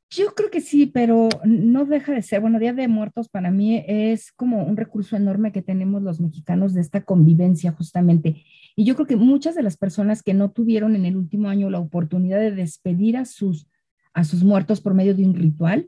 Yo 0.09 0.33
creo 0.33 0.49
que 0.49 0.61
sí, 0.61 0.87
pero 0.87 1.29
no 1.43 1.85
deja 1.85 2.11
de 2.11 2.23
ser. 2.23 2.41
Bueno, 2.41 2.57
Día 2.57 2.73
de 2.73 2.87
Muertos 2.87 3.29
para 3.29 3.51
mí 3.51 3.83
es 3.87 4.31
como 4.31 4.63
un 4.63 4.75
recurso 4.75 5.15
enorme 5.15 5.51
que 5.51 5.61
tenemos 5.61 6.01
los 6.01 6.19
mexicanos 6.19 6.73
de 6.73 6.81
esta 6.81 7.03
convivencia 7.03 7.71
justamente. 7.71 8.43
Y 8.75 8.83
yo 8.83 8.95
creo 8.95 9.05
que 9.05 9.15
muchas 9.15 9.53
de 9.53 9.61
las 9.61 9.77
personas 9.77 10.23
que 10.23 10.33
no 10.33 10.49
tuvieron 10.49 10.95
en 10.95 11.05
el 11.05 11.17
último 11.17 11.49
año 11.49 11.69
la 11.69 11.77
oportunidad 11.77 12.39
de 12.39 12.49
despedir 12.49 13.15
a 13.15 13.25
sus, 13.25 13.67
a 14.11 14.23
sus 14.23 14.43
muertos 14.43 14.81
por 14.81 14.95
medio 14.95 15.13
de 15.13 15.23
un 15.23 15.35
ritual, 15.35 15.87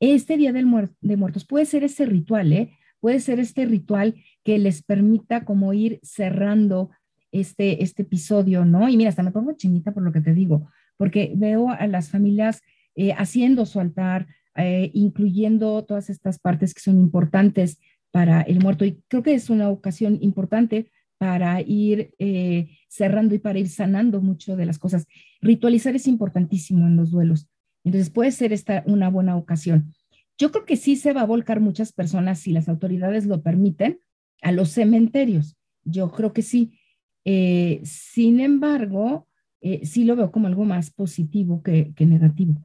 este 0.00 0.36
Día 0.36 0.52
del 0.52 0.66
de 1.00 1.16
Muertos 1.16 1.44
puede 1.44 1.64
ser 1.66 1.84
ese 1.84 2.06
ritual, 2.06 2.52
¿eh? 2.52 2.70
Puede 3.00 3.20
ser 3.20 3.38
este 3.38 3.64
ritual 3.64 4.14
que 4.44 4.58
les 4.58 4.82
permita 4.82 5.44
como 5.44 5.72
ir 5.72 6.00
cerrando 6.02 6.90
este, 7.32 7.82
este 7.82 8.02
episodio, 8.02 8.64
¿no? 8.64 8.88
Y 8.88 8.96
mira, 8.96 9.10
hasta 9.10 9.22
me 9.22 9.30
pongo 9.30 9.52
chinita 9.52 9.92
por 9.92 10.02
lo 10.02 10.12
que 10.12 10.20
te 10.20 10.34
digo, 10.34 10.68
porque 10.96 11.32
veo 11.36 11.70
a 11.70 11.86
las 11.86 12.10
familias 12.10 12.62
eh, 12.94 13.12
haciendo 13.12 13.66
su 13.66 13.80
altar, 13.80 14.26
eh, 14.56 14.90
incluyendo 14.94 15.84
todas 15.84 16.10
estas 16.10 16.38
partes 16.38 16.74
que 16.74 16.80
son 16.80 16.98
importantes 16.98 17.78
para 18.10 18.42
el 18.42 18.60
muerto. 18.60 18.84
Y 18.84 19.02
creo 19.08 19.22
que 19.22 19.34
es 19.34 19.50
una 19.50 19.68
ocasión 19.68 20.18
importante 20.20 20.90
para 21.18 21.60
ir 21.60 22.14
eh, 22.18 22.68
cerrando 22.88 23.34
y 23.34 23.38
para 23.38 23.58
ir 23.58 23.68
sanando 23.68 24.20
mucho 24.20 24.56
de 24.56 24.66
las 24.66 24.78
cosas. 24.78 25.06
Ritualizar 25.40 25.94
es 25.94 26.06
importantísimo 26.06 26.86
en 26.86 26.96
los 26.96 27.10
duelos. 27.10 27.48
Entonces 27.88 28.10
puede 28.10 28.32
ser 28.32 28.52
esta 28.52 28.82
una 28.86 29.08
buena 29.08 29.34
ocasión. 29.36 29.94
Yo 30.36 30.52
creo 30.52 30.66
que 30.66 30.76
sí 30.76 30.94
se 30.94 31.14
va 31.14 31.22
a 31.22 31.26
volcar 31.26 31.58
muchas 31.58 31.90
personas, 31.90 32.38
si 32.38 32.52
las 32.52 32.68
autoridades 32.68 33.24
lo 33.24 33.40
permiten, 33.40 34.00
a 34.42 34.52
los 34.52 34.68
cementerios. 34.68 35.56
Yo 35.84 36.10
creo 36.10 36.34
que 36.34 36.42
sí. 36.42 36.78
Eh, 37.24 37.80
sin 37.84 38.40
embargo, 38.40 39.26
eh, 39.62 39.86
sí 39.86 40.04
lo 40.04 40.16
veo 40.16 40.30
como 40.30 40.48
algo 40.48 40.66
más 40.66 40.90
positivo 40.90 41.62
que, 41.62 41.94
negativo. 41.98 42.60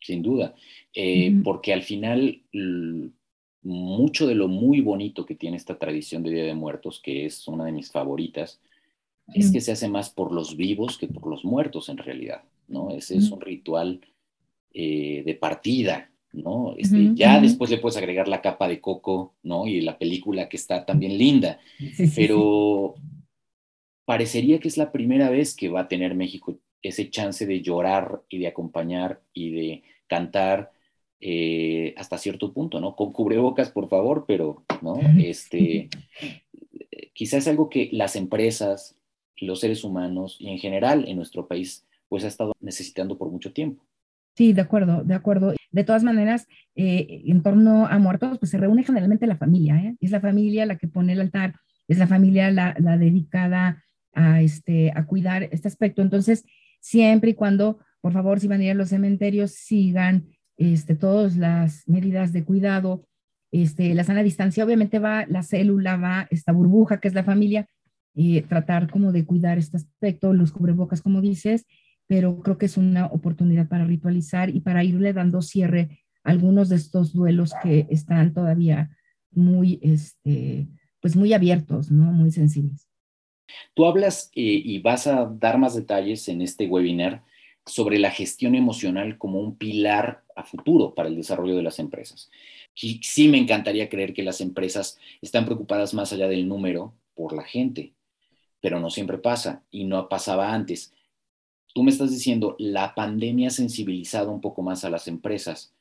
Sin 0.00 0.22
duda, 0.22 0.54
porque 1.44 1.74
al 1.74 1.82
final 1.82 2.42
mucho 3.62 4.26
de 4.26 4.34
lo 4.34 4.48
muy 4.48 4.80
bonito 4.80 5.26
que 5.26 5.34
tiene 5.34 5.58
esta 5.58 5.78
tradición 5.78 6.22
de 6.22 6.30
Día 6.30 6.44
de 6.44 6.54
Muertos, 6.54 7.00
que 7.02 7.26
es 7.26 7.46
una 7.48 7.66
de 7.66 7.72
mis 7.72 7.90
favoritas, 7.90 8.60
es 9.34 9.50
que 9.50 9.60
se 9.60 9.72
hace 9.72 9.88
más 9.88 10.08
por 10.08 10.32
los 10.32 10.56
vivos 10.56 10.96
que 10.98 11.08
por 11.08 11.26
los 11.26 11.44
muertos 11.44 11.90
en 11.90 11.98
realidad, 11.98 12.44
¿no? 12.68 12.90
Ese 12.90 13.16
es 13.16 13.30
un 13.30 13.40
ritual 13.40 14.00
eh, 14.76 15.22
de 15.24 15.34
partida, 15.36 16.10
¿no? 16.32 16.74
Este, 16.76 17.12
ya 17.14 17.40
después 17.40 17.70
le 17.70 17.78
puedes 17.78 17.96
agregar 17.96 18.26
la 18.26 18.42
capa 18.42 18.66
de 18.66 18.80
coco, 18.80 19.34
¿no? 19.44 19.68
Y 19.68 19.80
la 19.80 19.98
película 19.98 20.48
que 20.48 20.56
está 20.56 20.84
también 20.84 21.16
linda, 21.16 21.60
pero 22.16 22.96
parecería 24.04 24.58
que 24.58 24.68
es 24.68 24.76
la 24.76 24.90
primera 24.90 25.30
vez 25.30 25.54
que 25.54 25.68
va 25.68 25.82
a 25.82 25.88
tener 25.88 26.14
México 26.14 26.58
ese 26.82 27.08
chance 27.08 27.46
de 27.46 27.62
llorar 27.62 28.22
y 28.28 28.38
de 28.38 28.48
acompañar 28.48 29.22
y 29.32 29.50
de 29.50 29.82
cantar 30.06 30.72
eh, 31.20 31.94
hasta 31.96 32.18
cierto 32.18 32.52
punto, 32.52 32.80
¿no? 32.80 32.96
Con 32.96 33.12
cubrebocas, 33.12 33.70
por 33.70 33.88
favor, 33.88 34.24
pero, 34.26 34.64
¿no? 34.82 34.98
Este, 35.18 35.88
quizás 37.14 37.44
es 37.44 37.48
algo 37.48 37.70
que 37.70 37.88
las 37.92 38.16
empresas, 38.16 38.96
los 39.36 39.60
seres 39.60 39.84
humanos 39.84 40.36
y 40.38 40.48
en 40.48 40.58
general 40.58 41.08
en 41.08 41.16
nuestro 41.16 41.46
país, 41.46 41.86
pues 42.08 42.24
ha 42.24 42.28
estado 42.28 42.52
necesitando 42.60 43.16
por 43.16 43.30
mucho 43.30 43.52
tiempo. 43.52 43.82
Sí, 44.36 44.52
de 44.52 44.62
acuerdo, 44.62 45.04
de 45.04 45.14
acuerdo. 45.14 45.54
De 45.70 45.84
todas 45.84 46.02
maneras, 46.02 46.46
eh, 46.74 47.22
en 47.26 47.42
torno 47.42 47.86
a 47.86 47.98
muertos, 47.98 48.38
pues 48.38 48.50
se 48.50 48.58
reúne 48.58 48.82
generalmente 48.82 49.26
la 49.26 49.36
familia, 49.36 49.76
¿eh? 49.76 49.96
Es 50.00 50.10
la 50.10 50.20
familia 50.20 50.66
la 50.66 50.76
que 50.76 50.88
pone 50.88 51.12
el 51.12 51.20
altar, 51.20 51.54
es 51.86 51.98
la 51.98 52.06
familia 52.06 52.50
la, 52.50 52.74
dedicada 52.98 53.82
a, 54.12 54.42
este, 54.42 54.92
a 54.94 55.06
cuidar 55.06 55.44
este 55.44 55.68
aspecto. 55.68 56.02
Entonces, 56.02 56.44
siempre 56.80 57.30
y 57.30 57.34
cuando, 57.34 57.78
por 58.00 58.12
favor, 58.12 58.40
si 58.40 58.48
van 58.48 58.60
a 58.60 58.64
ir 58.64 58.70
a 58.72 58.74
los 58.74 58.88
cementerios, 58.88 59.52
sigan 59.52 60.26
este, 60.56 60.96
todas 60.96 61.36
las 61.36 61.86
medidas 61.86 62.32
de 62.32 62.44
cuidado, 62.44 63.06
este, 63.52 63.94
la 63.94 64.02
sana 64.02 64.24
distancia, 64.24 64.64
obviamente 64.64 64.98
va 64.98 65.26
la 65.26 65.44
célula, 65.44 65.96
va 65.96 66.26
esta 66.30 66.50
burbuja 66.50 66.98
que 66.98 67.06
es 67.06 67.14
la 67.14 67.22
familia, 67.22 67.68
y 68.14 68.40
tratar 68.42 68.90
como 68.90 69.12
de 69.12 69.24
cuidar 69.24 69.58
este 69.58 69.76
aspecto, 69.76 70.32
los 70.32 70.52
cubrebocas, 70.52 71.02
como 71.02 71.20
dices, 71.20 71.66
pero 72.06 72.40
creo 72.40 72.58
que 72.58 72.66
es 72.66 72.76
una 72.76 73.06
oportunidad 73.06 73.68
para 73.68 73.84
ritualizar 73.84 74.50
y 74.50 74.60
para 74.60 74.84
irle 74.84 75.12
dando 75.12 75.42
cierre 75.42 76.04
a 76.22 76.30
algunos 76.30 76.68
de 76.68 76.76
estos 76.76 77.12
duelos 77.12 77.52
que 77.62 77.86
están 77.90 78.32
todavía 78.32 78.96
muy, 79.30 79.78
este, 79.82 80.68
pues 81.00 81.16
muy 81.16 81.32
abiertos, 81.32 81.90
¿no? 81.90 82.12
Muy 82.12 82.30
sensibles. 82.30 82.88
Tú 83.74 83.84
hablas 83.84 84.30
eh, 84.34 84.42
y 84.42 84.78
vas 84.80 85.06
a 85.06 85.26
dar 85.26 85.58
más 85.58 85.74
detalles 85.74 86.28
en 86.28 86.42
este 86.42 86.66
webinar 86.66 87.22
sobre 87.66 87.98
la 87.98 88.10
gestión 88.10 88.54
emocional 88.54 89.18
como 89.18 89.40
un 89.40 89.56
pilar 89.56 90.22
a 90.36 90.44
futuro 90.44 90.94
para 90.94 91.08
el 91.08 91.16
desarrollo 91.16 91.56
de 91.56 91.62
las 91.62 91.78
empresas. 91.78 92.30
sí 92.74 93.28
me 93.28 93.38
encantaría 93.38 93.88
creer 93.88 94.12
que 94.12 94.22
las 94.22 94.40
empresas 94.40 94.98
están 95.22 95.44
preocupadas 95.44 95.94
más 95.94 96.12
allá 96.12 96.28
del 96.28 96.48
número 96.48 96.94
por 97.14 97.32
la 97.34 97.44
gente, 97.44 97.94
pero 98.60 98.80
no 98.80 98.90
siempre 98.90 99.18
pasa 99.18 99.62
y 99.70 99.84
no 99.84 100.08
pasaba 100.08 100.52
antes. 100.52 100.92
Tú 101.74 101.82
me 101.82 101.90
estás 101.90 102.10
diciendo, 102.10 102.56
la 102.58 102.94
pandemia 102.94 103.48
ha 103.48 103.50
sensibilizado 103.50 104.30
un 104.30 104.40
poco 104.40 104.62
más 104.62 104.84
a 104.84 104.90
las 104.90 105.08
empresas 105.08 105.74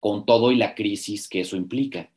con 0.00 0.26
todo 0.26 0.50
y 0.50 0.56
la 0.56 0.74
crisis 0.74 1.28
que 1.28 1.40
eso 1.40 1.56
implica. 1.56 2.10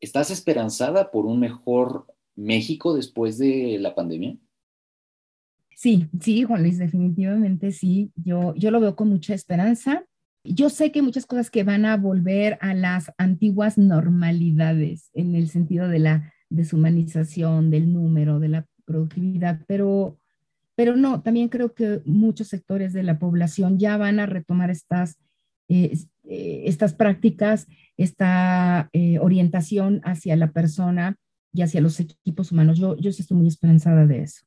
¿Estás 0.00 0.30
esperanzada 0.30 1.12
por 1.12 1.24
un 1.24 1.38
mejor 1.38 2.12
México 2.34 2.94
después 2.94 3.38
de 3.38 3.78
la 3.78 3.94
pandemia? 3.94 4.36
Sí, 5.76 6.08
sí, 6.20 6.42
Juan 6.42 6.62
Luis, 6.62 6.78
definitivamente 6.78 7.70
sí. 7.70 8.10
Yo, 8.16 8.54
yo 8.56 8.70
lo 8.70 8.80
veo 8.80 8.96
con 8.96 9.08
mucha 9.08 9.34
esperanza. 9.34 10.04
Yo 10.44 10.68
sé 10.70 10.92
que 10.92 11.00
muchas 11.00 11.26
cosas 11.26 11.50
que 11.50 11.62
van 11.62 11.84
a 11.84 11.96
volver 11.96 12.58
a 12.60 12.74
las 12.74 13.12
antiguas 13.18 13.78
normalidades 13.78 15.10
en 15.14 15.34
el 15.36 15.48
sentido 15.48 15.88
de 15.88 16.00
la 16.00 16.32
deshumanización, 16.50 17.70
del 17.70 17.92
número, 17.92 18.40
de 18.40 18.48
la 18.48 18.66
productividad, 18.84 19.60
pero, 19.66 20.18
pero 20.76 20.96
no, 20.96 21.22
también 21.22 21.48
creo 21.48 21.74
que 21.74 22.00
muchos 22.04 22.48
sectores 22.48 22.92
de 22.92 23.02
la 23.02 23.18
población 23.18 23.78
ya 23.78 23.96
van 23.96 24.20
a 24.20 24.26
retomar 24.26 24.70
estas, 24.70 25.18
eh, 25.68 25.96
eh, 26.24 26.62
estas 26.66 26.94
prácticas, 26.94 27.66
esta 27.96 28.90
eh, 28.92 29.18
orientación 29.18 30.00
hacia 30.04 30.36
la 30.36 30.52
persona 30.52 31.16
y 31.52 31.62
hacia 31.62 31.80
los 31.80 32.00
equipos 32.00 32.50
humanos. 32.50 32.78
Yo, 32.78 32.96
yo 32.96 33.12
sí 33.12 33.22
estoy 33.22 33.36
muy 33.36 33.46
esperanzada 33.46 34.06
de 34.06 34.22
eso. 34.22 34.44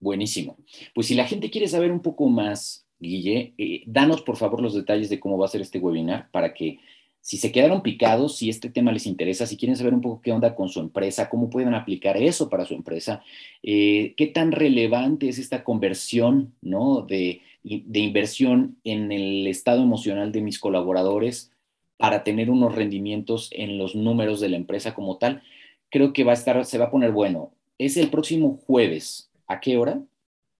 Buenísimo. 0.00 0.58
Pues 0.94 1.06
si 1.06 1.14
la 1.14 1.26
gente 1.26 1.48
quiere 1.48 1.68
saber 1.68 1.92
un 1.92 2.02
poco 2.02 2.28
más, 2.28 2.88
Guille, 2.98 3.54
eh, 3.56 3.84
danos 3.86 4.22
por 4.22 4.36
favor 4.36 4.60
los 4.60 4.74
detalles 4.74 5.08
de 5.08 5.20
cómo 5.20 5.38
va 5.38 5.46
a 5.46 5.48
ser 5.48 5.60
este 5.60 5.78
webinar 5.78 6.28
para 6.32 6.52
que 6.52 6.78
si 7.22 7.38
se 7.38 7.52
quedaron 7.52 7.82
picados, 7.82 8.36
si 8.36 8.50
este 8.50 8.68
tema 8.68 8.92
les 8.92 9.06
interesa, 9.06 9.46
si 9.46 9.56
quieren 9.56 9.76
saber 9.76 9.94
un 9.94 10.00
poco 10.00 10.20
qué 10.20 10.32
onda 10.32 10.54
con 10.54 10.68
su 10.68 10.80
empresa, 10.80 11.30
cómo 11.30 11.48
pueden 11.48 11.72
aplicar 11.72 12.16
eso 12.16 12.50
para 12.50 12.66
su 12.66 12.74
empresa, 12.74 13.22
eh, 13.62 14.12
qué 14.16 14.26
tan 14.26 14.52
relevante 14.52 15.28
es 15.28 15.38
esta 15.38 15.64
conversión 15.64 16.52
¿no? 16.60 17.02
de, 17.02 17.40
inversión 17.64 18.76
en 18.84 19.12
el 19.12 19.46
estado 19.46 19.82
emocional 19.82 20.32
de 20.32 20.42
mis 20.42 20.58
colaboradores 20.58 21.52
para 21.96 22.24
tener 22.24 22.50
unos 22.50 22.74
rendimientos 22.74 23.48
en 23.52 23.78
los 23.78 23.94
números 23.94 24.40
de 24.40 24.48
la 24.50 24.56
empresa 24.56 24.94
como 24.94 25.16
tal, 25.16 25.42
creo 25.90 26.12
que 26.12 26.24
va 26.24 26.32
a 26.32 26.34
estar, 26.34 26.64
se 26.64 26.78
va 26.78 26.86
a 26.86 26.90
poner 26.90 27.12
bueno. 27.12 27.52
Es 27.78 27.96
el 27.96 28.10
próximo 28.10 28.60
jueves, 28.66 29.32
¿A 29.52 29.60
qué 29.60 29.76
hora? 29.76 30.00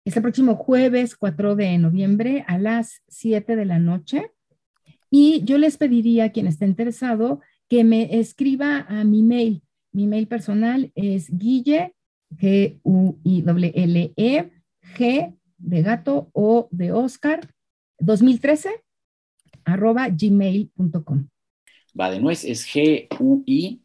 Es 0.05 0.16
el 0.16 0.22
próximo 0.22 0.57
jueves 0.57 1.16
4 1.16 1.57
de 1.57 1.79
noviembre 1.79 2.44
a 2.46 2.59
las 2.59 3.03
7 3.09 3.57
de 3.57 3.64
la 3.64 3.79
noche. 3.79 4.31
Y 5.14 5.44
yo 5.44 5.59
les 5.59 5.77
pediría 5.77 6.25
a 6.25 6.33
quien 6.33 6.46
esté 6.46 6.64
interesado 6.64 7.42
que 7.68 7.85
me 7.85 8.18
escriba 8.18 8.87
a 8.88 9.05
mi 9.05 9.22
mail. 9.22 9.62
Mi 9.92 10.07
mail 10.07 10.27
personal 10.27 10.90
es 10.94 11.29
guille, 11.31 11.94
g 12.31 12.81
u 12.83 13.18
i 13.22 13.44
l 13.44 14.12
e 14.16 14.51
G 14.96 15.35
de 15.59 15.83
gato 15.83 16.31
o 16.33 16.68
de 16.70 16.92
Oscar, 16.92 17.40
2013, 17.98 18.70
arroba 19.66 20.09
gmail.com. 20.09 21.29
Va 21.98 22.11
de 22.11 22.18
nuez, 22.18 22.44
es 22.44 22.64
G-U-I-L-L-E-G-O 22.64 23.79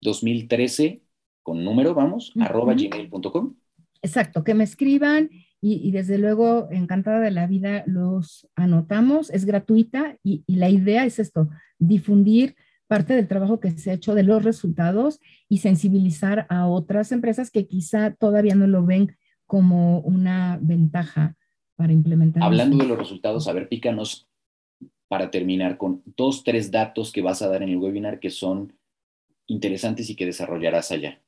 2013 0.00 1.02
con 1.42 1.64
número, 1.64 1.94
vamos, 1.94 2.32
arroba 2.38 2.74
gmail.com. 2.74 3.56
Exacto, 4.02 4.44
que 4.44 4.54
me 4.54 4.62
escriban 4.62 5.30
y, 5.62 5.90
desde 5.90 6.16
luego 6.16 6.68
encantada 6.70 7.20
de 7.20 7.30
la 7.30 7.46
vida 7.46 7.84
los 7.86 8.48
anotamos, 8.54 9.28
es 9.30 9.44
gratuita 9.44 10.16
y, 10.22 10.42
y, 10.46 10.56
la 10.56 10.70
idea 10.70 11.04
es 11.04 11.18
esto, 11.18 11.50
difundir 11.78 12.56
parte 12.86 13.14
del 13.14 13.28
trabajo 13.28 13.60
que 13.60 13.70
se 13.72 13.90
ha 13.90 13.94
hecho 13.94 14.14
de 14.14 14.22
los 14.22 14.42
resultados 14.42 15.20
y 15.48 15.58
sensibilizar 15.58 16.46
a 16.48 16.66
otras 16.66 17.12
empresas 17.12 17.50
que 17.50 17.66
quizá 17.66 18.14
todavía 18.14 18.54
no 18.54 18.66
lo 18.66 18.84
ven 18.84 19.16
como 19.46 20.00
una 20.00 20.58
ventaja 20.62 21.36
para 21.76 21.92
implementar. 21.92 22.42
Hablando 22.42 22.76
de 22.78 22.86
los 22.86 22.98
resultados, 22.98 23.46
a 23.46 23.52
ver, 23.52 23.68
pícanos 23.68 24.28
para 25.08 25.30
terminar 25.30 25.76
con 25.76 26.02
dos, 26.16 26.44
tres 26.44 26.70
datos 26.70 27.10
que 27.10 27.22
vas 27.22 27.42
a 27.42 27.48
dar 27.48 27.62
en 27.62 27.68
el 27.68 27.78
webinar 27.78 28.20
que 28.20 28.30
son 28.30 28.72
interesantes 29.46 30.08
y 30.08 30.14
que 30.14 30.26
desarrollarás 30.26 30.92
allá. 30.92 31.20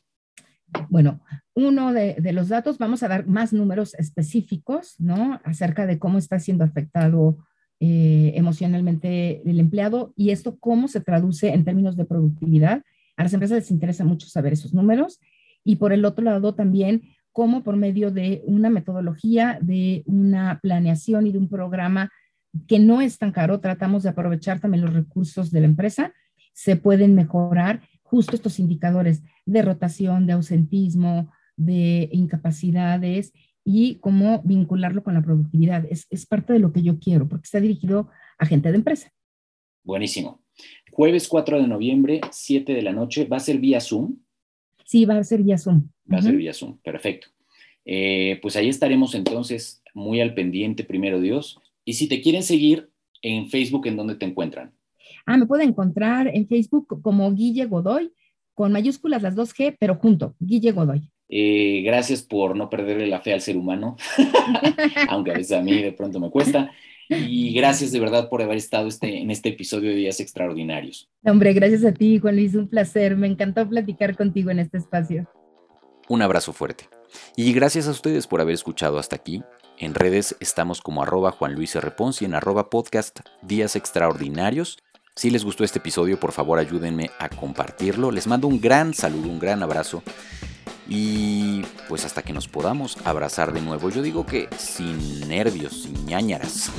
Bueno, 0.88 1.20
uno 1.54 1.92
de, 1.92 2.16
los 2.32 2.48
datos, 2.48 2.78
vamos 2.78 3.02
a 3.02 3.08
dar 3.08 3.26
más 3.26 3.52
números 3.52 3.94
específicos, 3.94 4.94
¿no? 4.98 5.40
Acerca 5.44 5.86
de 5.86 5.98
cómo 5.98 6.18
está 6.18 6.38
siendo 6.38 6.64
afectado 6.64 7.38
eh, 7.80 8.32
emocionalmente 8.36 9.42
el 9.48 9.60
empleado 9.60 10.12
y 10.16 10.30
esto 10.30 10.58
cómo 10.58 10.88
se 10.88 11.00
traduce 11.00 11.48
en 11.52 11.64
términos 11.64 11.96
de 11.96 12.04
productividad. 12.04 12.82
A 13.16 13.22
las 13.24 13.32
empresas 13.34 13.58
les 13.58 13.70
interesa 13.70 14.04
mucho 14.04 14.28
saber 14.28 14.52
esos 14.52 14.72
números. 14.72 15.20
Y 15.64 15.76
por 15.76 15.92
el 15.92 16.04
otro 16.04 16.24
lado 16.24 16.54
también 16.54 17.02
cómo 17.32 17.62
por 17.62 17.76
medio 17.76 18.10
de 18.10 18.42
una 18.46 18.70
metodología, 18.70 19.58
de 19.60 20.02
una 20.06 20.60
planeación 20.62 21.26
y 21.26 21.32
de 21.32 21.38
un 21.38 21.48
programa 21.48 22.10
que 22.66 22.78
no 22.78 23.00
es 23.00 23.18
tan 23.18 23.32
caro, 23.32 23.60
tratamos 23.60 24.02
de 24.02 24.10
aprovechar 24.10 24.60
también 24.60 24.84
los 24.84 24.92
recursos 24.92 25.50
de 25.50 25.60
la 25.60 25.66
empresa, 25.66 26.12
se 26.52 26.76
pueden 26.76 27.14
mejorar 27.14 27.80
justo 28.12 28.36
estos 28.36 28.58
indicadores 28.58 29.22
de 29.46 29.62
rotación, 29.62 30.26
de 30.26 30.34
ausentismo, 30.34 31.32
de 31.56 32.10
incapacidades 32.12 33.32
y 33.64 33.94
cómo 34.00 34.42
vincularlo 34.44 35.02
con 35.02 35.14
la 35.14 35.22
productividad. 35.22 35.86
Es, 35.88 36.26
parte 36.26 36.52
de 36.52 36.58
lo 36.58 36.74
que 36.74 36.82
yo 36.82 36.98
quiero, 36.98 37.26
porque 37.26 37.44
está 37.44 37.58
dirigido 37.58 38.10
a 38.36 38.44
gente 38.44 38.70
de 38.70 38.76
empresa. 38.76 39.10
Buenísimo. 39.82 40.42
Jueves 40.90 41.26
4 41.26 41.62
de 41.62 41.66
noviembre, 41.66 42.20
7 42.30 42.74
de 42.74 42.82
la 42.82 42.92
noche, 42.92 43.24
¿va 43.24 43.38
a 43.38 43.40
ser 43.40 43.56
vía 43.58 43.80
Zoom? 43.80 44.18
Sí, 44.84 45.06
va 45.06 45.16
a 45.16 45.24
ser 45.24 45.42
vía 45.42 45.56
Zoom. 45.56 45.88
Va 46.12 46.18
a 46.18 46.22
ser 46.22 46.36
vía 46.36 46.52
Zoom, 46.52 46.76
perfecto. 46.82 47.28
Eh, 47.86 48.38
pues 48.42 48.56
ahí 48.56 48.68
estaremos 48.68 49.14
entonces 49.14 49.82
muy 49.94 50.20
al 50.20 50.34
pendiente, 50.34 50.84
primero 50.84 51.18
Dios. 51.18 51.58
Y 51.86 51.94
si 51.94 52.08
te 52.08 52.20
quieren 52.20 52.42
seguir 52.42 52.90
en 53.22 53.48
Facebook, 53.48 53.86
¿en 53.86 53.96
dónde 53.96 54.16
te 54.16 54.26
encuentran? 54.26 54.74
Ah, 55.26 55.36
me 55.36 55.46
puede 55.46 55.64
encontrar 55.64 56.28
en 56.28 56.46
Facebook 56.48 57.00
como 57.02 57.32
Guille 57.32 57.66
Godoy, 57.66 58.12
con 58.54 58.72
mayúsculas 58.72 59.22
las 59.22 59.34
dos 59.34 59.54
G, 59.54 59.76
pero 59.78 59.96
junto, 59.96 60.34
Guille 60.38 60.72
Godoy. 60.72 61.10
Eh, 61.28 61.82
gracias 61.82 62.22
por 62.22 62.56
no 62.56 62.68
perderle 62.68 63.06
la 63.06 63.20
fe 63.20 63.32
al 63.32 63.40
ser 63.40 63.56
humano, 63.56 63.96
aunque 65.08 65.30
a 65.30 65.34
veces 65.34 65.56
a 65.56 65.62
mí 65.62 65.82
de 65.82 65.92
pronto 65.92 66.20
me 66.20 66.30
cuesta. 66.30 66.70
Y 67.08 67.52
gracias 67.52 67.92
de 67.92 68.00
verdad 68.00 68.28
por 68.28 68.42
haber 68.42 68.56
estado 68.56 68.88
este, 68.88 69.18
en 69.18 69.30
este 69.30 69.50
episodio 69.50 69.90
de 69.90 69.96
Días 69.96 70.20
Extraordinarios. 70.20 71.10
Hombre, 71.24 71.52
gracias 71.52 71.84
a 71.84 71.92
ti, 71.92 72.18
Juan 72.18 72.36
Luis, 72.36 72.54
un 72.54 72.68
placer. 72.68 73.16
Me 73.16 73.26
encantó 73.26 73.68
platicar 73.68 74.16
contigo 74.16 74.50
en 74.50 74.60
este 74.60 74.78
espacio. 74.78 75.28
Un 76.08 76.22
abrazo 76.22 76.52
fuerte. 76.52 76.88
Y 77.36 77.52
gracias 77.52 77.88
a 77.88 77.90
ustedes 77.90 78.26
por 78.26 78.40
haber 78.40 78.54
escuchado 78.54 78.98
hasta 78.98 79.16
aquí. 79.16 79.42
En 79.78 79.94
redes 79.94 80.36
estamos 80.40 80.80
como 80.80 81.02
arroba 81.02 81.32
Juan 81.32 81.54
Luis 81.54 81.74
R. 81.74 81.92
y 82.20 82.24
en 82.24 82.34
arroba 82.34 82.70
podcast 82.70 83.20
Días 83.42 83.76
Extraordinarios. 83.76 84.78
Si 85.14 85.30
les 85.30 85.44
gustó 85.44 85.62
este 85.62 85.78
episodio, 85.78 86.18
por 86.18 86.32
favor 86.32 86.58
ayúdenme 86.58 87.10
a 87.18 87.28
compartirlo. 87.28 88.10
Les 88.10 88.26
mando 88.26 88.48
un 88.48 88.60
gran 88.60 88.94
saludo, 88.94 89.28
un 89.28 89.38
gran 89.38 89.62
abrazo. 89.62 90.02
Y 90.88 91.62
pues 91.88 92.04
hasta 92.06 92.22
que 92.22 92.32
nos 92.32 92.48
podamos 92.48 92.96
abrazar 93.04 93.52
de 93.52 93.60
nuevo. 93.60 93.90
Yo 93.90 94.00
digo 94.00 94.24
que 94.24 94.48
sin 94.56 95.28
nervios, 95.28 95.82
sin 95.82 96.06
ñañaras. 96.06 96.70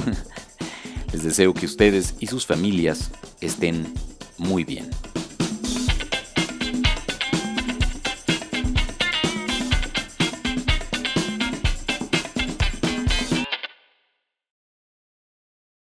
Les 1.14 1.24
deseo 1.24 1.54
que 1.54 1.68
ustedes 1.68 2.16
y 2.20 2.26
sus 2.26 2.48
familias 2.48 3.12
estén 3.40 3.94
muy 4.40 4.64
bien. 4.64 4.90